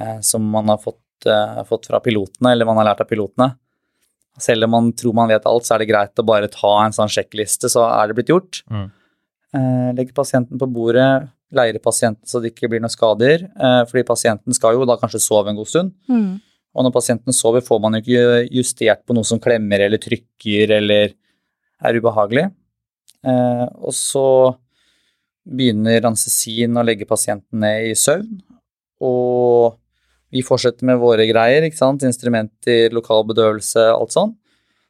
[0.00, 3.52] eh, som man har fått, eh, fått fra pilotene, eller man har lært av pilotene.
[4.38, 6.94] Selv om man tror man vet alt, så er det greit å bare ta en
[6.94, 8.62] sånn sjekkliste, så er det blitt gjort.
[8.70, 8.90] Mm.
[9.56, 14.04] Eh, legger pasienten på bordet, leirer pasienten så det ikke blir noen skader, eh, fordi
[14.04, 15.94] pasienten skal jo da kanskje sove en god stund.
[16.10, 16.40] Mm.
[16.76, 20.74] Og når pasienten sover, får man jo ikke justert på noe som klemmer eller trykker
[20.76, 21.14] eller
[21.80, 22.50] er ubehagelig.
[23.24, 24.28] Eh, og så
[25.48, 28.42] begynner anestesin å legge pasienten ned i søvn,
[29.00, 29.78] og
[30.28, 34.34] vi fortsetter med våre greier, ikke sant, instrumenter, lokal bedøvelse, alt sånn.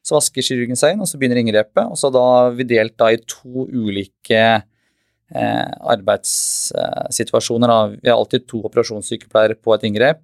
[0.08, 2.94] Så vasker kirurgen seg inn, og så begynner inngrepet, og så da har vi delt
[3.00, 7.68] da i to ulike eh, arbeidssituasjoner.
[7.68, 7.80] Da.
[8.02, 10.22] Vi har alltid to operasjonssykepleiere på et inngrep.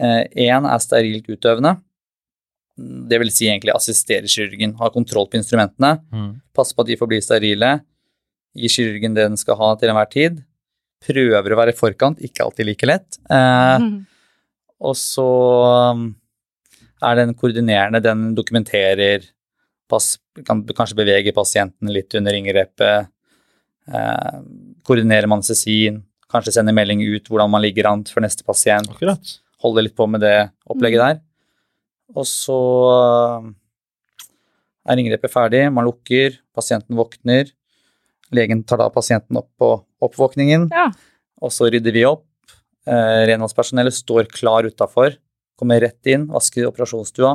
[0.00, 1.74] Én er sterilt utøvende.
[2.76, 6.40] Det vil si egentlig assisterer kirurgen, har kontroll på instrumentene, Mm.
[6.54, 7.70] passer på at de får bli sterile,
[8.54, 10.44] gir kirurgen det den skal ha til enhver tid.
[11.06, 13.18] Prøver å være i forkant, ikke alltid like lett.
[13.30, 14.06] Eh, Mm.
[14.80, 15.28] og så
[17.02, 19.24] er den koordinerende, den dokumenterer
[19.88, 23.08] pass, Kan kanskje bevege pasienten litt under inngrepet.
[23.88, 24.40] Eh,
[24.84, 29.38] koordinerer man anestesin, kanskje sender melding ut hvordan man ligger an for neste pasient Akkurat.
[29.62, 31.20] holder litt på med det opplegget der.
[32.14, 32.58] Og så
[32.92, 33.48] eh,
[34.92, 37.48] er inngrepet ferdig, man lukker, pasienten våkner.
[38.34, 39.70] Legen tar da pasienten opp på
[40.02, 40.90] oppvåkningen, Ja.
[41.40, 42.24] og så rydder vi opp.
[42.86, 45.16] Eh, renholdspersonellet står klar utafor,
[45.58, 47.34] kommer rett inn, vasker operasjonsstua.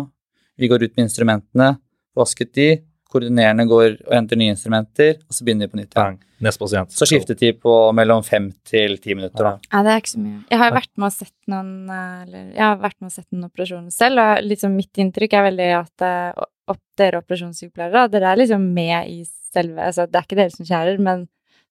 [0.58, 1.76] Vi går ut med instrumentene,
[2.18, 2.70] vasket de.
[3.12, 5.96] Koordinerende går og henter nye instrumenter, og så begynner vi på nytt.
[5.96, 6.20] igjen.
[6.42, 6.94] Neste pasient.
[6.96, 9.52] Så skiftetid på mellom fem til ti minutter, da.
[9.68, 10.40] Ja, det er ikke så mye.
[10.50, 13.18] Jeg har jo vært med og sett noen eh, eller, Jeg har vært med og
[13.18, 18.08] sett noen operasjoner selv, og liksom mitt inntrykk er veldig at eh, opp, dere operasjonssykepleiere,
[18.16, 21.28] dere er liksom med i selve altså Det er ikke dere som skjærer, men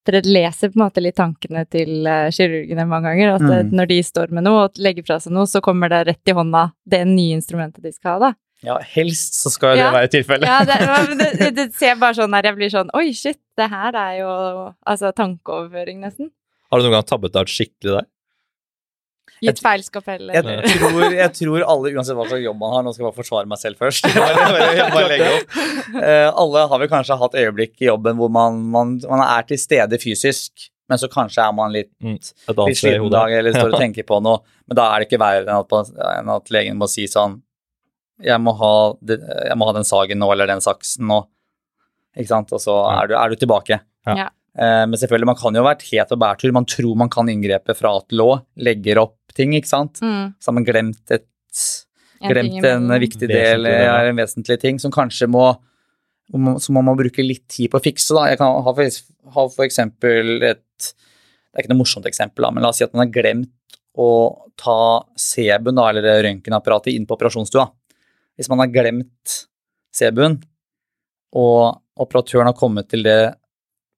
[0.08, 3.34] dere leser på en måte litt tankene til eh, kirurgene mange ganger.
[3.36, 3.72] At eh, Mm.
[3.76, 6.36] når de står med noe og legger fra seg noe, så kommer det rett i
[6.36, 8.32] hånda det nye instrumentet de skal ha, da.
[8.62, 9.86] Ja, helst så skal Ja.
[9.90, 10.44] det være tilfellet.
[10.46, 10.64] Ja,
[11.16, 14.18] det, det, det ser bare sånn her, jeg blir sånn Oi, shit, det her er
[14.20, 14.30] jo
[14.86, 16.30] altså tankeoverføring, nesten.
[16.70, 18.06] Har du noen gang tabbet deg ut skikkelig der?
[19.40, 22.92] Gitt feil skapell, Jeg tror, jeg tror alle, uansett hva slags jobb man har Nå
[22.92, 24.04] skal jeg bare forsvare meg selv først.
[24.16, 25.54] Bare, bare, bare legge opp.
[26.02, 29.58] Eh, alle har vel kanskje hatt øyeblikk i jobben hvor man, man, man er til
[29.62, 32.16] stede fysisk, men så kanskje er man litt, Mm.
[32.18, 33.12] Litt i sliten hodet.
[33.16, 34.42] dag eller står og tenker på noe.
[34.68, 37.38] Men da er det ikke verre enn at, enn at legen må si sånn
[38.20, 41.22] jeg må, ha, det- jeg må ha den sagen nå, eller den saksen nå.
[42.18, 42.50] Ikke sant?
[42.52, 43.78] Og så er du, er du tilbake.
[44.04, 44.26] Ja.
[44.58, 46.52] Eh, men selvfølgelig, man kan jo ha vært het og bærtur.
[46.52, 48.26] Man tror man kan inngrepet fra at lå,
[48.60, 50.00] legger opp ting, ikke sant.
[50.02, 51.26] Mm, Så har man glemt, et,
[52.20, 55.56] en glemt en, en viktig del, ja, en vesentlig ting, som kanskje må
[56.30, 58.14] som man- må bruke litt tid på å fikse.
[58.14, 58.28] Da.
[58.30, 59.00] Jeg kan ha for,
[59.34, 60.62] ha for eksempel et
[61.50, 63.50] Det er ikke noe morsomt eksempel, da, men la oss si at man har glemt
[63.98, 67.64] å ta sebuen, da, eller røntgenapparatet, inn på operasjonsstua.
[68.38, 69.32] Hvis man har glemt
[69.92, 70.36] sebuen,
[71.34, 73.34] og operatøren har kommet til det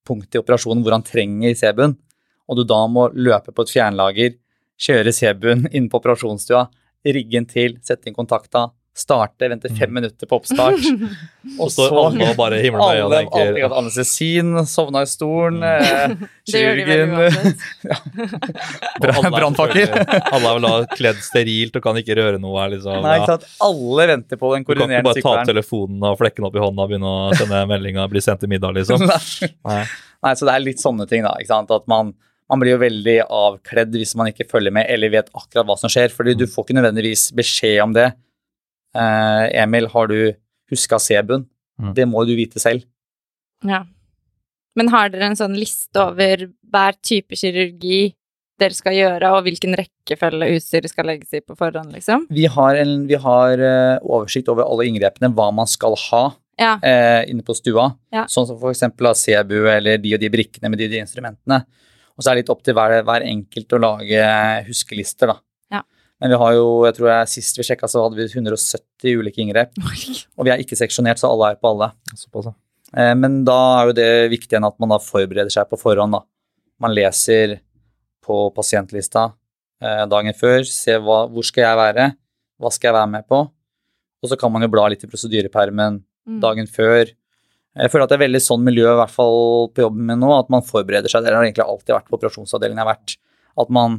[0.09, 1.93] punktet i operasjonen hvor han trenger sebuen,
[2.49, 4.35] og du da må løpe på et fjernlager,
[4.81, 6.69] kjøre sebuen inn på operasjonsstua,
[7.07, 10.83] rigge den til, sette inn kontakta, starte, vente fem minutter på oppstart,
[11.63, 15.63] Og så alle og bare himler med øynene og tenker at anestesin, sovna i stolen,
[15.63, 16.13] Mm.
[16.13, 17.65] eh, kirurgen uansett.
[19.03, 19.95] alle er Brannfakkel.
[19.97, 22.55] Alle er vel da kledd sterilt og kan ikke røre noe.
[22.61, 23.47] her, Liksom, Nei, ikke sant.
[23.65, 26.63] Alle venter på den Du kan ikke bare ta telefonen og flekke den opp i
[26.63, 29.03] hånda og begynne å sende meldinga bli sendt til middag, liksom.
[29.09, 29.83] Nei.
[30.23, 31.33] Nei, så det er litt sånne ting, da.
[31.41, 31.73] ikke sant?
[31.75, 32.13] At man,
[32.53, 35.89] man blir jo veldig avkledd hvis man ikke følger med eller vet akkurat hva som
[35.93, 36.13] skjer.
[36.13, 36.53] fordi du Mm.
[36.53, 38.11] får ikke nødvendigvis beskjed om det.
[38.95, 40.35] Eh, Emil, har du
[40.71, 41.47] huska sebuen?
[41.81, 41.95] Mm.
[41.97, 42.85] Det må du vite selv.
[43.65, 43.85] Ja.
[44.77, 48.15] Men har dere en sånn liste over hver type kirurgi
[48.61, 52.27] dere skal gjøre, og hvilken rekkefølge utstyret skal legges i på forhånd, liksom?
[52.31, 56.77] Vi har, en, vi har eh, oversikt over alle inngrepene, hva man skal ha Ja.
[56.83, 57.97] eh, inne på stua.
[58.13, 58.27] Ja.
[58.27, 61.01] Sånn som for eksempel av CBU eller de og de brikkene med de og de
[61.01, 61.65] instrumentene.
[62.23, 64.23] Og så er det litt opp til hver, hver enkelt å lage
[64.69, 65.37] huskelister, da.
[65.75, 65.81] Ja.
[66.23, 69.43] Men vi har jo, jeg tror jeg, sist vi sjekka, så hadde vi 170 ulike
[69.43, 69.73] inngrep.
[70.39, 71.91] Og vi er ikke seksjonert, så alle er på alle.
[72.95, 76.15] Eh, Men da er jo det viktig enn at man da forbereder seg på forhånd.
[76.15, 76.23] da.
[76.79, 77.57] Man leser
[78.23, 79.33] på pasientlista
[79.83, 82.07] eh, dagen før, ser hva, hvor skal jeg være,
[82.63, 83.43] hva skal jeg være med på.
[84.23, 86.37] Og så kan man jo bla litt i prosedyrepermen Mm.
[86.39, 87.09] dagen før.
[87.73, 90.31] Jeg føler at det er veldig sånn miljø, i hvert fall på jobben min nå,
[90.37, 91.25] at man forbereder seg.
[91.25, 93.15] Det har egentlig alltid vært på operasjonsavdelingen jeg har vært.
[93.63, 93.99] At man,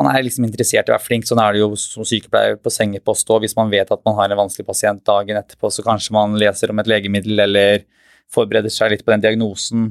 [0.00, 1.28] man er liksom interessert i å være flink.
[1.28, 3.44] Sånn er det jo som sykepleier på sengepost òg.
[3.44, 6.72] Hvis man vet at man har en vanskelig pasient dagen etterpå, så kanskje man leser
[6.72, 7.84] om et legemiddel eller
[8.32, 9.90] forbereder seg litt på den diagnosen.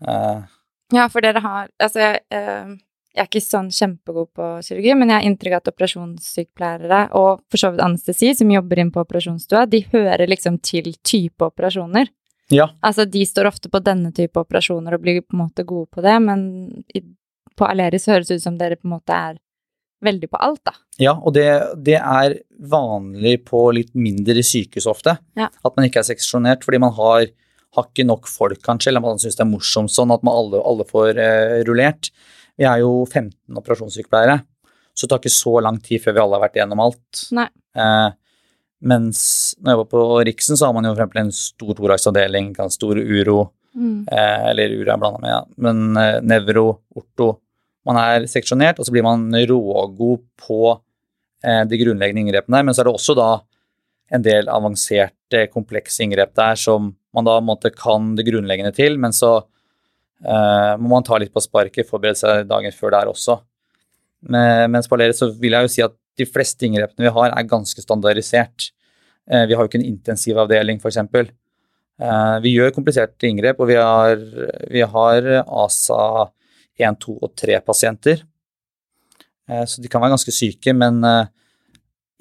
[0.00, 0.48] Uh.
[0.96, 2.70] Ja, for dere har Altså, eh,
[3.10, 7.42] jeg er ikke sånn kjempegod på kirurgi, men jeg har inntrykk av at operasjonssykepleiere, og
[7.50, 12.10] for så vidt anestesi, som jobber inn på operasjonsstua, de hører liksom til type operasjoner.
[12.54, 12.68] ja.
[12.82, 16.02] Altså, de står ofte på denne type operasjoner og blir på en måte gode på
[16.06, 16.40] det, men
[16.94, 17.02] i,
[17.58, 19.38] på Aleris høres det ut som dere på en måte er
[20.04, 20.74] veldig på alt, da.
[21.00, 21.48] Ja, og det,
[21.84, 22.38] det er
[22.70, 25.18] vanlig på litt mindre sykehus ofte.
[25.38, 25.50] Ja.
[25.50, 27.26] At man ikke er seksjonert fordi man har,
[27.76, 30.62] har ikke nok folk, kanskje, eller man syns det er morsomt sånn at man alle,
[30.64, 32.12] alle får eh, rullert.
[32.60, 34.40] Vi er jo 15 operasjonssykepleiere,
[34.92, 37.22] så det tar ikke så lang tid før vi alle har vært igjennom alt.
[37.36, 37.46] Nei.
[37.72, 38.10] Eh,
[38.90, 39.22] mens
[39.60, 43.00] når jeg var på Riksen, så har man jo for eksempel en stor thoraxavdeling, stor
[43.00, 43.38] uro,
[43.76, 45.40] eh, eller uro er blanda med, ja.
[45.66, 47.30] men eh, nevro, orto.
[47.88, 50.60] Man er seksjonert, og så blir man rågod på
[51.44, 52.60] eh, de grunnleggende inngrepene.
[52.66, 53.30] Men så er det også da
[54.12, 59.14] en del avanserte, komplekse inngrep der som man da måte kan det grunnleggende til, men
[59.16, 59.38] så
[60.20, 63.38] må man ta litt på sparket, forberede seg dagen før der også.
[64.28, 67.32] Men, mens på Aleris så vil jeg jo si at de fleste inngrepene vi har,
[67.32, 68.70] er ganske standardisert.
[69.30, 71.00] Eh, vi har jo ikke en intensivavdeling, f.eks.
[72.00, 74.24] Eh, vi gjør kompliserte inngrep, og vi har,
[74.70, 76.02] vi har ASA
[76.80, 78.24] 1, 2 og 3 pasienter.
[79.50, 81.32] Eh, så de kan være ganske syke, men eh,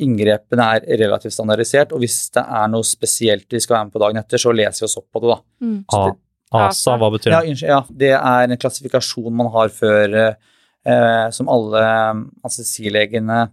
[0.06, 4.04] inngrepene er relativt standardisert, og hvis det er noe spesielt vi skal være med på
[4.06, 5.40] dagen etter, så leser vi oss opp på det, da.
[5.66, 5.80] Mm.
[6.52, 7.52] ASA, hva betyr Ja, det?
[7.54, 11.84] unnskyld, ja, det er en klassifikasjon man har før eh, som alle
[12.44, 13.50] anestesilegene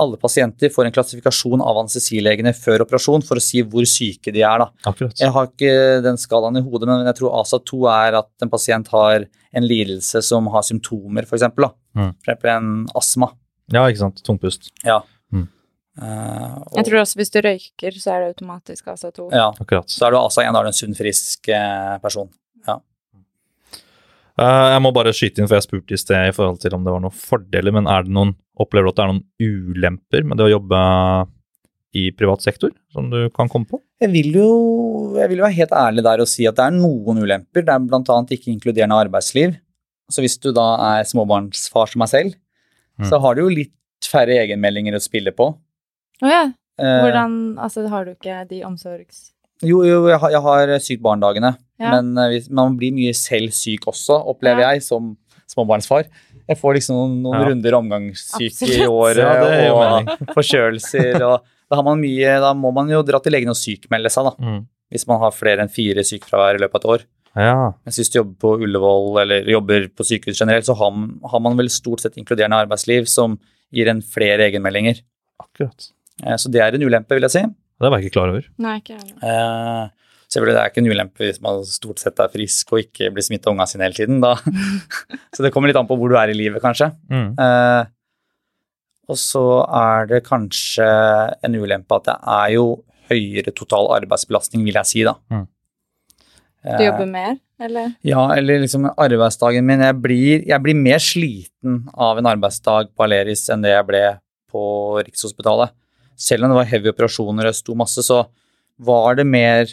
[0.00, 4.40] Alle pasienter får en klassifikasjon av anestesilegene før operasjon for å si hvor syke de
[4.40, 4.62] er.
[4.62, 4.70] da.
[5.20, 5.74] Jeg har ikke
[6.06, 9.66] den skalaen i hodet, men jeg tror ASA 2 er at en pasient har en
[9.68, 11.28] lidelse som har symptomer, f.eks.
[11.28, 11.68] For eksempel.
[11.92, 12.14] Mm.
[12.24, 13.28] For eksempel en astma.
[13.72, 14.22] Ja, ikke sant.
[14.24, 14.70] Tungpust.
[16.00, 19.26] Eh, og, Jeg tror også hvis du røyker, så er det automatisk ASA2.
[19.34, 19.90] ja, Akkurat.
[19.92, 22.30] Så er du ASA 1, da er du en sunn, frisk eh, person.
[24.32, 26.86] Uh, jeg må bare skyte inn, for jeg spurte i sted i forhold til om
[26.86, 30.24] det var noen fordeler, men er det noen, opplever du at det er noen ulemper
[30.24, 30.78] med det å jobbe
[32.00, 33.82] i privat sektor, som du kan komme på?
[34.00, 34.46] Jeg vil jo
[35.18, 37.66] jeg vil jo være helt ærlig der og si at det er noen ulemper.
[37.68, 38.16] Det er bl.a.
[38.32, 39.58] ikke inkluderende arbeidsliv.
[40.08, 42.38] Så hvis du da er småbarnsfar som meg selv,
[43.00, 43.06] Mm.
[43.08, 43.72] så har du jo litt
[44.04, 45.46] færre egenmeldinger å spille på.
[46.22, 46.42] Å ja.
[46.78, 49.28] Eh, Hvordan Altså, har du ikke de omsorgs...
[49.62, 51.90] Jo, jo, jeg har, jeg har sykt barn-dagene, Ja.
[52.00, 54.70] men eh, hvis- man blir mye selv syk også, opplever Ja.
[54.72, 56.08] jeg, som småbarnsfar.
[56.48, 57.48] Jeg får liksom noen, noen Ja.
[57.48, 62.72] runder omgangssyke i året, Ja, det og forkjølelser, og da, har man mye, da må
[62.74, 64.34] man jo dra til legen og sykmelde seg, da.
[64.42, 64.66] Mm.
[64.90, 67.06] Hvis man har flere enn fire sykefravær i løpet av et år.
[67.36, 67.72] Ja.
[67.86, 71.40] Mens hvis du jobber på Ullevål eller jobber på sykehus generelt, så har, man- har
[71.40, 73.38] man vel stort sett inkluderende arbeidsliv som
[73.72, 75.00] gir en flere egenmeldinger.
[75.40, 75.92] Akkurat.
[76.24, 77.42] Eh, Så det er en ulempe, vil jeg si.
[77.82, 78.44] Det var jeg ikke klar over.
[78.62, 79.18] Nei, ikke heller.
[79.26, 79.88] Eh,
[80.32, 83.24] Selvfølgelig det er ikke en ulempe hvis man stort sett er frisk og ikke blir
[83.26, 84.22] smittet av ungene sine hele tiden.
[84.22, 84.30] Da.
[85.36, 86.88] så det kommer litt an på hvor du er i livet, kanskje.
[87.12, 87.34] Mm.
[87.36, 87.90] Eh,
[89.12, 90.86] og så er det kanskje
[91.44, 92.64] en ulempe at det er jo
[93.10, 95.18] høyere total arbeidsbelastning, vil jeg si, da.
[95.28, 95.44] Mm.
[96.62, 97.92] Du jobber mer, eller?
[98.06, 103.04] Ja, eller liksom arbeidsdagen min Jeg blir, jeg blir mer sliten av en arbeidsdag på
[103.04, 104.02] Aleris enn det jeg ble
[104.52, 104.62] på
[105.02, 105.74] Rikshospitalet.
[106.22, 108.20] Selv om det var heavy operasjoner og jeg sto masse, så
[108.82, 109.64] var det mer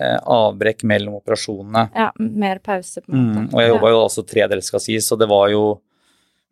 [0.00, 1.88] eh, avbrekk mellom operasjonene.
[1.94, 3.42] Ja, mer pause, på en måte.
[3.42, 5.64] Mm, og jeg jobba jo også tredelt, skal sies, så det var jo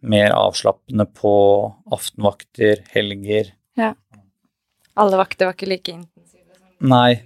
[0.02, 1.32] mer avslappende på
[1.94, 3.52] aftenvakter, helger.
[3.78, 3.92] Ja.
[4.98, 6.42] Alle vakter var ikke like intensive.
[6.58, 7.20] som- Nei,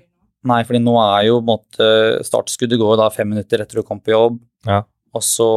[0.44, 1.88] nei, fordi nå er jo på en måte
[2.28, 4.82] Startskuddet går jo da fem minutter etter du kom på jobb, Ja.
[5.14, 5.48] og så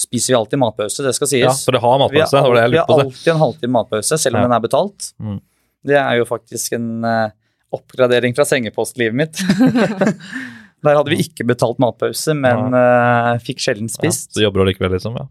[0.00, 1.44] spiser vi alltid matpause, det skal sies.
[1.44, 2.36] ja, for det har Vi har, matpause.
[2.36, 4.48] Det var det vi har alltid en halvtime matpause, selv om Ja.
[4.48, 5.10] den er betalt.
[5.20, 5.38] Mm.
[5.86, 7.30] Det er jo faktisk en uh,
[7.72, 9.40] oppgradering fra sengepostlivet mitt.
[10.84, 14.30] Der hadde vi ikke betalt matpause, men uh, fikk sjelden Ja, spist.
[14.32, 15.16] så jobber du likevel, liksom.
[15.20, 15.26] Ja.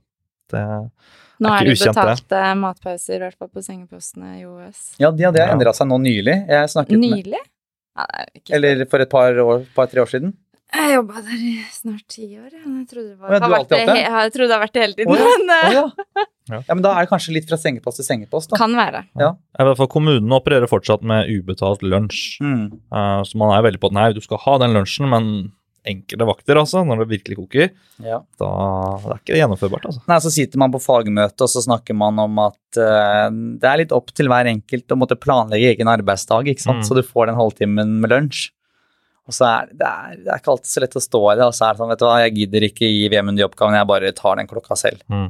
[0.54, 0.62] Det,
[1.40, 2.04] Nå Er er det ukjent, det.
[2.04, 4.82] betalte matpauser, i hvert fall på sengepostene i OUS.
[5.00, 5.56] Ja, de, det har Ja.
[5.56, 6.36] endra seg nå nylig.
[6.52, 7.42] Jeg snakket med Nylig?
[7.98, 10.34] Ja, jo ikke Eller for et par år, par-tre år siden.
[10.70, 12.50] Jeg jobba der i snart ti år.
[12.54, 14.82] Jeg trodde det, var, Å har vært det, he- jeg trodde det har vært det
[14.84, 15.14] hele tiden.
[15.14, 15.30] Oh, ja.
[15.40, 15.86] Men eh, ja.
[16.50, 16.60] Ja.
[16.68, 18.58] ja, men da er det kanskje litt fra sengepost til sengepost, da.
[18.62, 19.04] kan være.
[19.18, 22.40] I hvert fall Kommunene opererer fortsatt med ubetalt lunsj.
[22.46, 22.68] Mm.
[22.94, 25.32] Uh, så man er veldig på at nei, du skal ha den lunsjen, men
[25.90, 27.70] enkelte vakter, altså, når det virkelig koker,
[28.04, 28.20] Ja.
[28.38, 28.50] da
[29.00, 29.86] det er ikke det gjennomførbart.
[29.90, 30.02] altså.
[30.12, 33.78] Nei, Så sitter man på fagmøte, og så snakker man om at uh, det er
[33.82, 36.84] litt opp til hver enkelt å måtte planlegge egen arbeidsdag, ikke sant?
[36.84, 36.88] Mm.
[36.90, 38.50] så du får den halvtimen med lunsj.
[39.30, 41.46] Og så er det, er, det er ikke alltid så lett å stå i det.
[41.46, 43.78] Og så er det sånn, vet du hva, jeg gidder ikke gi Vemund de oppgavene,
[43.78, 45.04] jeg bare tar den klokka selv.
[45.14, 45.28] Mm.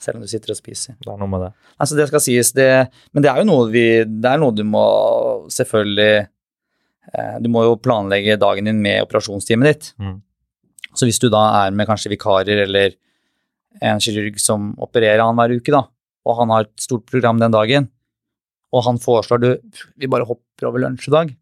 [0.00, 0.96] Selv om du sitter og spiser.
[1.04, 1.50] Det er noe med det.
[1.76, 2.68] Altså, det skal sies, det
[3.12, 4.84] Men det er jo noe vi Det er noe du må
[5.54, 9.92] selvfølgelig eh, Du må jo planlegge dagen din med operasjonstimen ditt.
[10.00, 10.18] Mm.
[10.94, 12.96] Så hvis du da er med kanskje vikarer eller
[13.84, 15.84] en kirurg som opererer annenhver uke, da,
[16.24, 17.88] og han har et stort program den dagen,
[18.74, 19.48] og han foreslår du
[19.98, 21.32] vi bare hopper over lunsj i dag,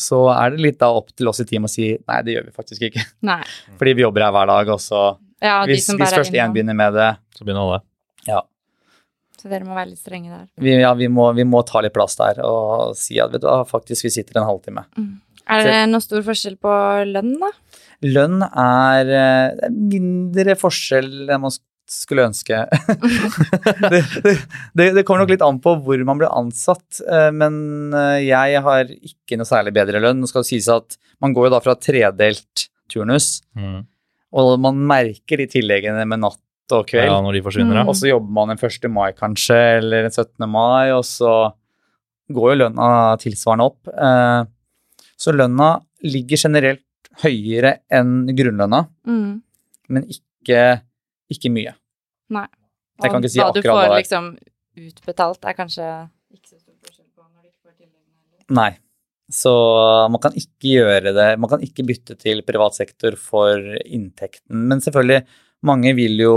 [0.00, 2.46] så er det litt da opp til oss i teamet å si nei, det gjør
[2.48, 3.04] vi faktisk ikke.
[3.28, 3.42] Nei.
[3.80, 5.02] Fordi vi jobber her hver dag, og så
[5.42, 7.80] Ja, hvis, hvis først én begynner med det Så begynner alle.
[8.28, 8.40] Ja.
[9.40, 10.46] Så dere må være litt strenge der.
[10.62, 13.50] Vi, ja, vi, må, vi må ta litt plass der og si at vet du
[13.66, 14.86] faktisk vi sitter en halvtime.
[15.50, 16.72] Er det noe stor forskjell på
[17.10, 17.50] lønn, da?
[18.06, 21.54] Lønn er eh, det er mindre forskjell enn man
[21.88, 22.56] skulle ønske.
[23.92, 24.00] det,
[24.74, 28.62] det, det, kommer nok litt an på hvor man blir ansatt, eh, men eh, jeg
[28.64, 30.20] har ikke noe særlig bedre lønn.
[30.22, 33.82] Nå skal det sies at man går jo da fra tredelt turnus, Mm.
[34.36, 36.40] og man merker de tilleggene med natt
[36.72, 37.08] og kveld.
[37.10, 37.82] Ja, når de forsvinner.
[37.82, 37.88] Mm.
[37.90, 38.88] Og så jobber man en 1.
[38.92, 40.46] mai kanskje, eller en 17.
[40.48, 41.32] mai, og så
[42.32, 42.88] går jo lønna
[43.20, 43.88] tilsvarende opp.
[43.92, 44.44] Eh,
[45.22, 46.80] Så lønna ligger generelt
[47.22, 49.42] høyere enn grunnlønna, Mm.
[49.88, 50.80] men ikke,
[51.34, 51.74] ikke mye.
[52.32, 52.46] Nei.
[53.02, 54.30] Jeg kan ikke si hva du får hva liksom
[54.82, 55.86] utbetalt, er kanskje
[56.32, 58.46] ikke så stor forskjell på når du ikke får tilleggene.
[58.60, 58.70] Nei.
[59.32, 59.52] Så
[60.12, 63.56] man kan ikke gjøre det Man kan ikke bytte til privat sektor for
[63.86, 64.66] inntekten.
[64.68, 65.22] Men selvfølgelig,
[65.64, 66.34] mange vil jo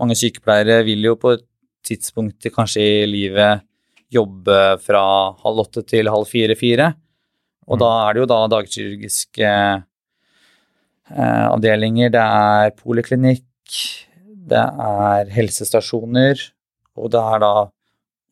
[0.00, 1.44] Mange sykepleiere vil jo på et
[1.86, 3.60] tidspunkt kanskje i livet
[4.10, 5.02] jobbe fra
[5.44, 6.88] halv åtte til halv fire-fire.
[7.68, 7.80] Og Mm.
[7.84, 9.52] da er det jo da dagkirurgiske
[11.10, 13.44] eh, avdelinger, det er poliklinikk,
[14.44, 16.40] det er helsestasjoner,
[17.00, 17.52] og det er da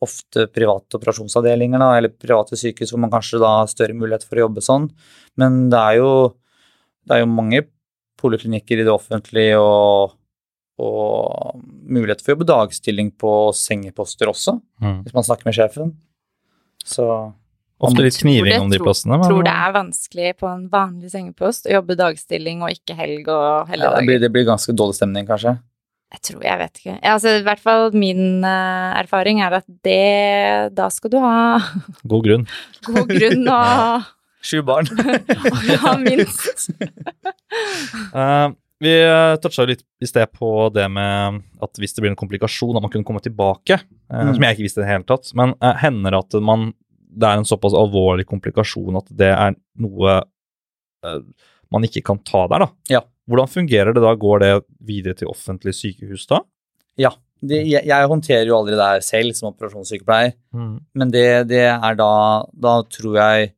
[0.03, 4.35] ofte private operasjonsavdelinger, da, eller private sykehus hvor man kanskje da har større mulighet for
[4.39, 4.89] å jobbe sånn.
[5.39, 6.09] Men det er jo,
[7.07, 7.61] det er jo mange
[8.19, 10.13] poliklinikker i det offentlige og,
[10.83, 15.03] og mulighet for å jobbe dagstilling på sengeposter også, Mm.
[15.05, 15.93] hvis man snakker med sjefen.
[16.83, 17.07] Så
[17.83, 19.17] Ofte litt kniving om de plassene.
[19.17, 23.27] men- tror det er vanskelig på en vanlig sengepost å jobbe dagstilling og ikke helg
[23.27, 25.59] og ja, det, blir, det blir ganske dårlig stemning, kanskje.
[26.13, 26.95] Jeg tror, jeg vet ikke.
[27.01, 31.57] Ja, altså, I hvert fall min uh, erfaring er at det Da skal du ha
[32.11, 32.45] God grunn.
[32.87, 34.11] god grunn og,
[34.43, 34.89] Sju barn.
[35.71, 36.67] ja, minst.
[38.13, 38.51] uh,
[38.83, 42.75] vi uh, toucha litt i sted på det med at hvis det blir en komplikasjon,
[42.75, 43.77] at man kunne komme tilbake.
[43.79, 44.33] eh, Mm.
[44.35, 45.31] Som jeg ikke visste i det hele tatt.
[45.39, 46.73] Men uh, hender at man,
[47.07, 50.17] det er en såpass alvorlig komplikasjon at det er noe
[51.07, 51.21] eh,
[51.73, 52.69] man ikke kan ta der, da?
[52.93, 53.01] Ja.
[53.29, 54.13] Hvordan fungerer det da?
[54.19, 54.51] Går det
[54.83, 56.43] videre til offentlig sykehus da?
[57.43, 60.31] Det, jeg, jeg håndterer jo aldri det her selv som operasjonssykepleier,
[60.95, 62.07] men det, det er da
[62.55, 63.49] Da tror jeg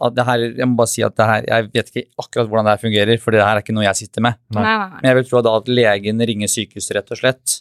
[0.00, 2.64] at det her Jeg må bare si at det her Jeg vet ikke akkurat hvordan
[2.68, 4.38] det her fungerer, for det her er ikke noe jeg sitter med.
[4.54, 4.62] Nei.
[4.62, 5.00] Nei, nei, nei.
[5.02, 7.56] Men jeg vil tro da at legen ringer sykehuset, rett og slett,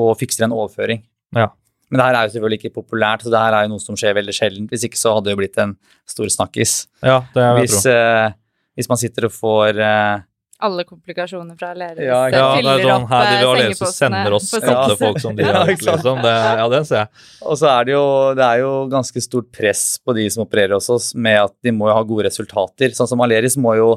[0.00, 1.02] og fikser en overføring.
[1.36, 1.50] Ja.
[1.90, 3.98] Men det her er jo selvfølgelig ikke populært, så det her er jo noe som
[4.00, 4.70] skjer veldig sjelden.
[4.72, 5.76] Hvis ikke så hadde det jo blitt en
[6.08, 6.72] stor snakkis.
[7.04, 7.92] Ja, det vil jeg Hvis, tro.
[7.92, 8.38] eh,
[8.74, 10.24] hvis man sitter og får eh,
[10.66, 13.78] Alle komplikasjoner fra Aleris Ja, eh, Ja, det er sånn her de eh, vil Aleris
[13.78, 16.22] sengepostene sender oss alle folk som de har, liksom.
[16.24, 17.22] Det, ja, det ser jeg.
[17.44, 18.08] Og så er det jo,
[18.38, 21.74] det er jo ganske stort press på de som opererer hos oss, med at de
[21.74, 22.94] må jo ha gode resultater.
[22.96, 23.88] Sånn som Aleris må jo,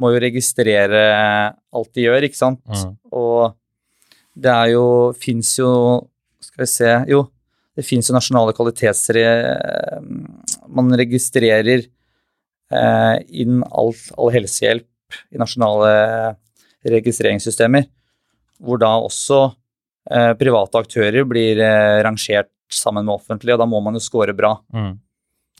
[0.00, 1.04] må jo registrere
[1.74, 2.62] alt de gjør, ikke sant.
[2.70, 2.96] Mm.
[3.14, 3.54] Og
[4.34, 5.70] det er jo Fins jo
[6.42, 7.20] Skal vi se Jo,
[7.74, 9.22] det fins jo nasjonale kvalitetsre...
[10.74, 11.88] Man registrerer eh,
[13.30, 14.86] inn all, all helsehjelp
[15.34, 15.92] i nasjonale
[16.84, 17.86] registreringssystemer,
[18.64, 19.38] hvor da også
[20.10, 24.34] eh, private aktører blir eh, rangert sammen med offentlige, og da må man jo score
[24.36, 24.56] bra.
[24.74, 24.94] Mm.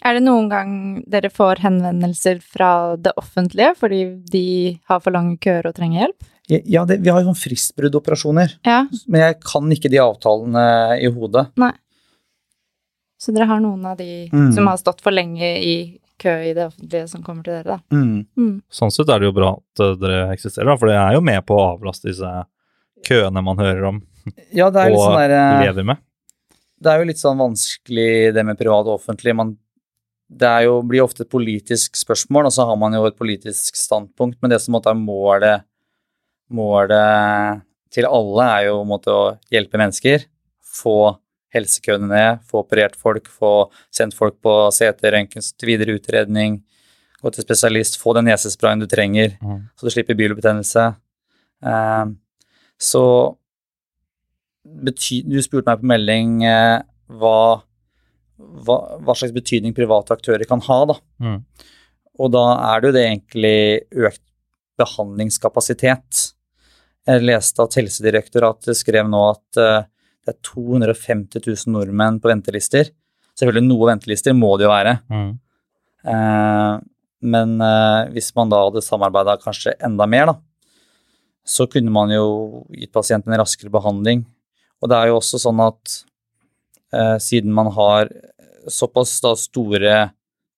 [0.04, 0.70] Er det noen gang
[1.08, 4.00] dere får henvendelser fra det offentlige fordi
[4.32, 4.42] de
[4.90, 6.26] har for lange køer og trenger hjelp?
[6.50, 10.64] Ja, det, vi har jo sånn fristbruddoperasjoner, Ja, men jeg kan ikke de avtalene
[11.00, 11.46] i hodet.
[11.56, 11.70] Nei.
[13.24, 14.50] så dere har noen av de Mm.
[14.52, 17.94] som har stått for lenge i kø i det offentlige, som kommer til dere, da.
[17.94, 18.24] Mm.
[18.40, 18.56] Mm.
[18.72, 21.24] Sånn sett er det jo bra at uh, dere eksisterer, da, for det er jo
[21.24, 22.32] med på å avlaste disse
[23.04, 24.00] køene man hører om
[24.56, 26.00] Ja, det er litt og sånn der, eh, lever med.
[26.80, 29.34] det er jo litt sånn vanskelig det med privat og offentlig.
[29.36, 29.54] Man,
[30.28, 33.76] det er jo, blir ofte et politisk spørsmål, og så har man jo et politisk
[33.78, 35.66] standpunkt, men det som måtte er målet,
[36.52, 37.64] målet
[37.94, 40.26] til alle, er jo måtte, å hjelpe mennesker.
[40.74, 40.96] Få
[41.54, 46.58] helsekøene ned, få operert folk, få sendt folk på CT, røntgen til videre utredning,
[47.22, 49.62] gå til spesialist, få den nesesprayen du trenger, Mm.
[49.78, 50.88] så du slipper bilbetennelse.
[51.64, 52.18] Um,
[52.78, 53.04] så
[54.64, 56.82] bety Du spurte meg på melding uh,
[57.20, 57.62] hva,
[58.38, 60.96] hva, hva slags betydning private aktører kan ha, da.
[61.22, 61.40] Mm.
[62.20, 62.44] Og da
[62.74, 64.22] er det jo det egentlig økt
[64.80, 66.20] behandlingskapasitet.
[67.06, 69.84] Jeg leste at Helsedirektoratet skrev nå at eh,
[70.24, 72.90] det er 250 000 nordmenn på ventelister.
[73.36, 74.96] Selvfølgelig noe ventelister må det jo være.
[75.12, 75.30] Mm.
[76.14, 76.74] Eh,
[77.34, 80.36] men eh, hvis man da hadde samarbeida kanskje enda mer, da,
[81.44, 84.24] så kunne man jo gitt pasienten en raskere behandling.
[84.80, 85.98] Og det er jo også sånn at
[86.94, 88.12] eh, siden man har
[88.70, 89.98] såpass da store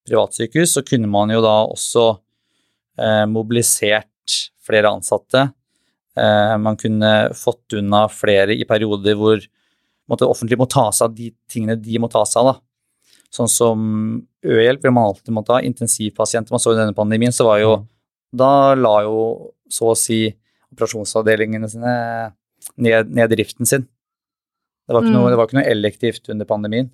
[0.07, 2.05] privatsykehus, så kunne man jo da også
[2.99, 5.49] eh, mobilisert flere ansatte.
[6.17, 9.43] Eh, man kunne fått unna flere i perioder hvor
[10.09, 12.53] måtte, offentlig må ta seg av de tingene de må ta seg av.
[12.53, 12.61] da.
[13.33, 13.81] Sånn som
[14.45, 15.61] ø-hjelp vil man alltid måtte ha.
[15.61, 16.51] Intensivpasienter.
[16.51, 17.85] Man så i denne pandemien, så var jo
[18.35, 20.33] Da la jo så å si
[20.73, 21.93] operasjonsavdelingene sine
[22.77, 23.85] ned, ned driften sin.
[24.87, 25.15] Det var, ikke Mm.
[25.15, 26.91] noe, det var ikke noe elektivt under pandemien.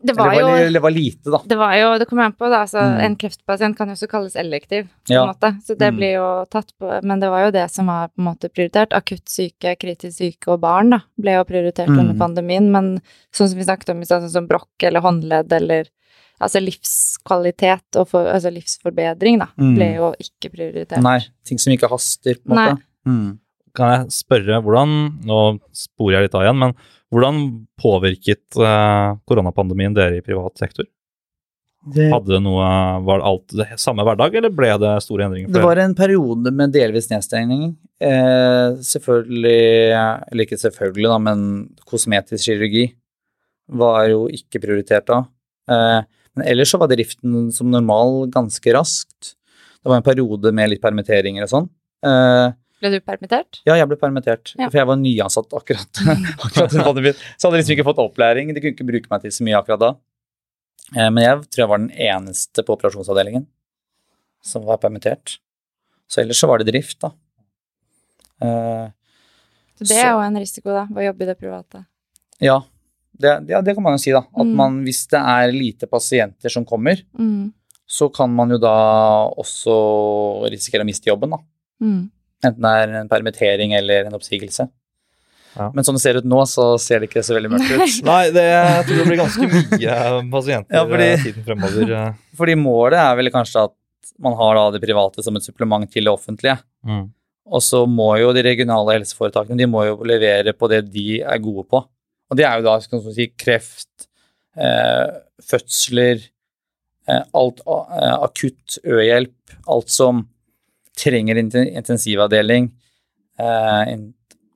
[0.00, 1.38] Det var det var, det var lite, da.
[1.44, 2.60] Det var jo, det kommer an på, da.
[2.62, 3.00] Altså, Mm.
[3.04, 5.22] En kreftpasient kan jo også kalles elektiv, på Ja.
[5.22, 5.50] en måte.
[5.66, 5.96] Så det Mm.
[5.96, 8.92] blir jo tatt på Men det var jo det som var på en måte prioritert.
[8.92, 11.98] Akutt syke, kritisk syke og barn, da, ble jo prioritert Mm.
[11.98, 12.70] under pandemien.
[12.70, 13.00] Men
[13.32, 15.84] sånn som vi snakket om i stad, sånn som brokk eller håndledd eller
[16.40, 19.74] Altså livskvalitet og for, altså livsforbedring, da, Mm.
[19.74, 21.02] ble jo ikke prioritert.
[21.02, 22.82] Nei, ting som ikke haster, på en måte.
[23.06, 23.38] Mm.
[23.74, 26.74] Kan jeg spørre hvordan Nå sporer jeg litt av igjen, men
[27.12, 27.42] hvordan
[27.80, 30.86] påvirket eh, koronapandemien dere i privat sektor?
[31.88, 32.66] Det, Hadde det noe,
[33.06, 35.52] Var det alt det samme hverdag, eller ble det store endringer?
[35.54, 37.70] det var en periode med delvis nedstengning.
[38.02, 41.40] Eh, selvfølgelig, eller ikke selvfølgelig, da, men
[41.88, 42.88] kosmetisk kirurgi
[43.78, 45.22] var jo ikke prioritert da.
[45.70, 46.00] Eh,
[46.36, 49.34] men ellers så var driften som normal ganske raskt.
[49.78, 51.70] Det var en periode med litt permitteringer og sånn.
[52.06, 52.48] Eh,
[52.80, 53.60] Ble du permittert?
[53.66, 54.68] ja, jeg ble permittert, Ja.
[54.70, 55.90] for jeg var nyansatt akkurat.
[56.44, 56.70] akkurat.
[56.70, 58.52] Så hadde jeg liksom ikke fått opplæring.
[58.54, 59.90] De kunne ikke bruke meg til så mye akkurat da.
[60.96, 63.46] Eh, Men jeg tror jeg var den eneste på operasjonsavdelingen
[64.42, 65.38] som var permittert.
[66.08, 67.10] Så ellers så var det drift, da.
[68.40, 68.88] Eh,
[69.78, 71.84] Så det er jo en risiko, da, å jobbe i det private.
[72.42, 72.60] Ja,
[73.18, 74.22] det, ja, det kan man jo si, da.
[74.22, 74.54] At Mm.
[74.54, 77.52] man, hvis det er lite pasienter som kommer, Mm.
[77.86, 81.38] så kan man jo da også risikere å miste jobben, da.
[81.82, 82.10] Mm.
[82.44, 84.68] Enten det er en permittering eller en oppsigelse.
[85.58, 85.70] Ja.
[85.74, 87.96] Men sånn det ser ut nå, så ser det ikke så veldig mørkt ut.
[88.06, 91.92] Nei, det, jeg tror det blir ganske mye pasienter Ja, fordi- eh, tiden fremover.
[91.98, 92.12] eh.
[92.38, 93.74] Fordi målet er vel kanskje at
[94.22, 96.58] man har det private som et supplement til det offentlige.
[96.86, 97.08] Mm.
[97.48, 101.38] Og så må jo de regionale helseforetakene de må jo levere på det de er
[101.42, 101.80] gode på.
[102.28, 104.08] Og det er jo da skal man si, kreft,
[104.58, 105.06] eh,
[105.48, 106.26] fødsler,
[107.08, 110.26] eh, alt eh, akutt ø-hjelp, alt som
[110.98, 112.70] trenger intensivavdeling.
[113.38, 113.92] Eh,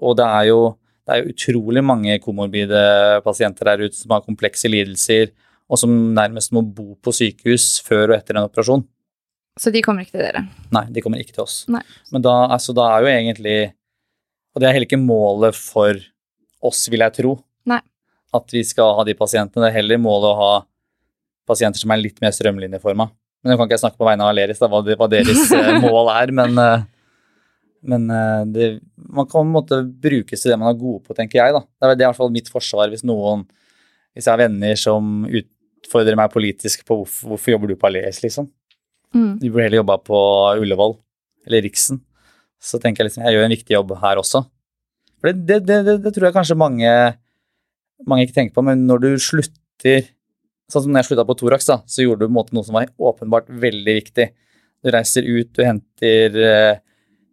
[0.02, 0.60] og det er, jo,
[1.06, 2.82] det er jo utrolig mange komorbide
[3.26, 5.30] pasienter der ute som har komplekse lidelser,
[5.70, 8.82] og som nærmest må bo på sykehus før og etter en operasjon.
[9.60, 10.46] Så de kommer ikke til dere?
[10.72, 11.62] Nei, de kommer ikke til oss.
[11.70, 11.82] Nei.
[12.12, 13.56] Men da, altså, da er jo egentlig
[14.52, 15.96] Og det er heller ikke målet for
[16.60, 17.30] oss, vil jeg tro.
[17.68, 17.80] Nei.
[18.36, 19.64] At vi skal ha de pasientene.
[19.64, 20.50] Det er heller målet å ha
[21.48, 23.06] pasienter som er litt mer strømlinjeforma.
[23.42, 25.70] Men nå kan ikke jeg snakke på vegne av Aleris, da, hva, hva deres eh,
[25.82, 26.84] mål er, men, eh,
[27.90, 28.68] men eh, det,
[29.02, 31.56] man kan på en måte brukes til det man er gode på, tenker jeg.
[31.56, 31.64] da.
[31.66, 33.46] Det er, det er i hvert fall mitt forsvar hvis noen
[34.12, 38.22] Hvis jeg har venner som utfordrer meg politisk på hvorfor, hvorfor jobber du på Aleris,
[38.22, 38.50] liksom.
[39.12, 39.38] Mm.
[39.40, 40.18] Du burde heller jobba på
[40.60, 40.98] Ullevål
[41.48, 42.00] eller Riksen.
[42.62, 44.44] Så tenker jeg liksom, jeg gjør en viktig jobb her også.
[45.18, 46.92] For det, det, det tror jeg kanskje mange,
[48.06, 50.06] mange ikke tenker på, men når du slutter
[50.72, 52.64] Sånn som når jeg slutta på Thorax, da, så gjorde du på en måte noe
[52.64, 54.28] som var åpenbart veldig viktig.
[54.82, 56.78] Du reiser ut, du henter, eh,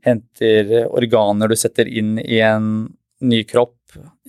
[0.06, 2.90] henter organer du setter inn i en
[3.24, 3.78] ny kropp,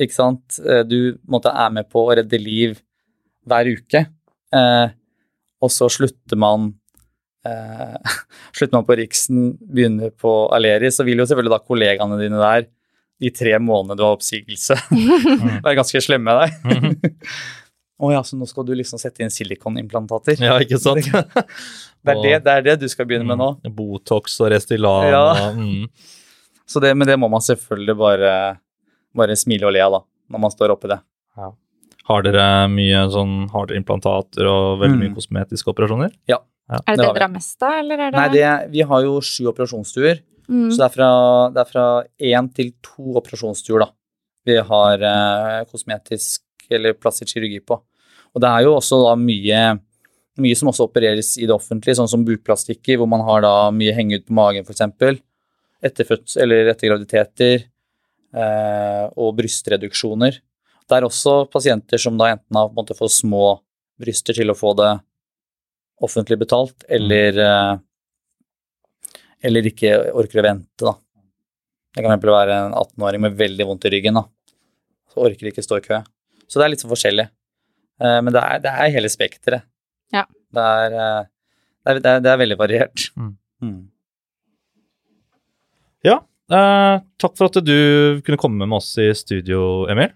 [0.01, 0.61] ikke sant.
[0.63, 2.79] Eh, Du måtte måte, er med på å redde liv
[3.47, 4.07] hver uke.
[4.55, 4.89] Eh,
[5.61, 6.71] og så slutter man
[7.47, 7.97] eh,
[8.57, 12.69] slutter man på Riksen, begynner på Aleri, så vil jo selvfølgelig da kollegaene dine der
[13.21, 14.79] de tre månedene du har oppsigelse,
[15.67, 17.11] være ganske slemme med deg.
[18.01, 18.07] Mhm.
[18.07, 20.41] oh, ja, så nå skal du liksom sette inn silikonimplantater.
[20.41, 21.05] Ja, ikke sant?
[22.01, 23.51] Det er det, det er det du skal begynne med nå.
[23.61, 23.75] Mm.
[23.77, 25.21] Botox og Restylane Ja.
[25.51, 25.89] og mm.
[26.67, 28.31] Så det, men det må man selvfølgelig bare,
[29.15, 30.01] bare smile og le av, da,
[30.33, 30.97] når man står oppi det.
[32.11, 35.19] Har dere mye sånn Har dere implantater og veldig mye Mm.
[35.19, 36.11] kosmetiske operasjoner?
[36.27, 36.39] Ja.
[36.71, 39.21] Er det Det dere har mest av, eller er det Nei, det, vi har jo
[39.21, 40.71] sju operasjonsstuer, Mm.
[40.73, 41.11] så det er fra,
[41.53, 41.85] det er fra
[42.19, 43.91] én til to operasjonsstuer, da.
[44.47, 46.41] Vi har eh, kosmetisk
[46.71, 47.81] eller plastisk kirurgi på.
[48.35, 49.65] Og det er jo også da mye,
[50.41, 53.95] mye som også opereres i det offentlige, sånn som bukplastikker, hvor man har da mye
[53.97, 55.21] henge ut på magen, f.eks.
[55.81, 57.67] Etter fødsel eller etter graviditeter.
[58.31, 60.37] Eh, og brystreduksjoner.
[60.87, 63.59] Det er også pasienter som da enten har på en måte for små
[64.01, 64.91] bryster til å få det
[66.01, 67.73] offentlig betalt, eller, eh,
[69.43, 70.95] eller ikke orker å vente, da.
[71.91, 72.31] Det kan f.eks.
[72.31, 74.25] være en 18-åring med veldig vondt i ryggen, da.
[75.11, 76.01] Så orker ikke stå i kø.
[76.47, 77.27] Så det er litt så forskjellig.
[78.01, 79.63] Eh, Men det er, det er hele spekteret.
[80.15, 80.25] Ja.
[80.55, 81.23] Det eh,
[81.87, 83.07] det det er, det er veldig variert.
[83.17, 83.35] Mm.
[83.65, 83.81] Mm.
[86.05, 86.17] Ja,
[86.53, 90.11] eh, takk for at du kunne komme med oss i studio, Emil.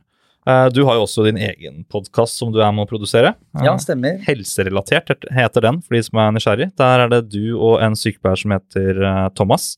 [0.47, 3.35] Eh, du har jo også din egen podkast som du er med å produsere.
[3.57, 4.19] Eh, Ja, stemmer.
[4.27, 6.71] Helserelatert heter den, for de som er nysgjerrig.
[6.81, 9.01] Der er det du og en sykepleier som heter
[9.37, 9.71] Thomas,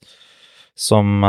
[0.74, 1.22] som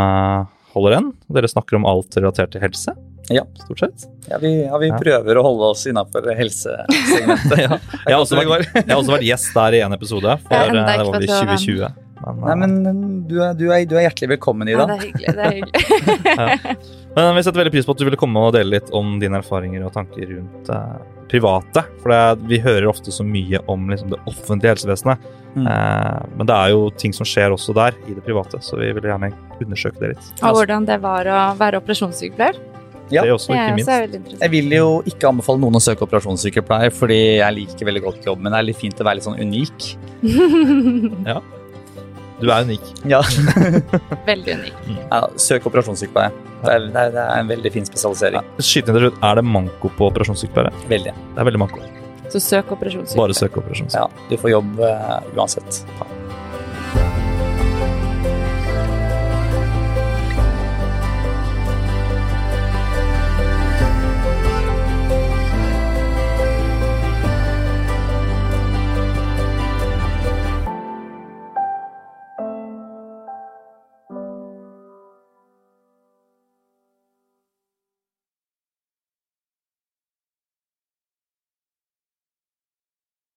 [0.74, 1.12] holder den.
[1.34, 2.94] Dere snakker om alt relatert til helse,
[3.30, 3.44] Ja.
[3.66, 4.08] stort sett.
[4.30, 4.98] Ja, vi, ja, vi Ja.
[5.02, 7.58] prøver å holde oss innafor helsesegmentet.
[7.66, 7.80] ja.
[7.80, 10.68] jeg, har også vært, jeg har også vært gjest der i en episode, for Ja,
[10.68, 11.64] eh, det var vel i fått høre den.
[11.64, 12.04] 2020.
[12.28, 14.88] Men, Nei, men du er, du er, du er hjertelig velkommen, Ida.
[14.88, 15.36] Ja, det er hyggelig.
[15.38, 16.78] Det er hyggelig.
[17.18, 19.40] Men vi setter veldig pris på at du ville komme og dele litt om dine
[19.40, 20.98] erfaringer og tanker rundt eh,
[21.32, 21.82] private.
[22.04, 25.26] For det, vi hører ofte så mye om liksom, det offentlige helsevesenet.
[25.56, 25.66] Mm.
[25.66, 28.92] Eh, men det er jo ting som skjer også der, i det private, så vi
[28.94, 30.30] ville gjerne undersøke det litt.
[30.42, 32.60] Og hvordan det var å være operasjonssykepleier.
[33.14, 33.92] Ja, det også, ikke minst.
[33.92, 38.28] veldig Jeg vil jo ikke anbefale noen å søke operasjonssykepleier, fordi jeg liker veldig godt
[38.28, 38.56] jobben min.
[38.56, 39.88] Det er litt fint å være litt sånn unik.
[41.32, 41.38] ja.
[42.38, 42.92] Du er unik.
[43.10, 43.22] Ja.
[44.32, 44.84] veldig unik.
[45.00, 46.36] ja søk operasjonssykepleier.
[46.58, 48.52] Det er, det, er, det er en veldig fin spesialisering.
[48.60, 50.86] Skyt inn til slutt, er det manko på operasjonssykepleiere?
[50.92, 51.16] Veldig.
[51.16, 51.82] Det er veldig manko.
[52.28, 53.24] Så søk operasjonssykepleier.
[53.24, 54.22] Bare søk operasjonssykepleier.
[54.22, 55.84] Ja, du får jobb uh, uansett.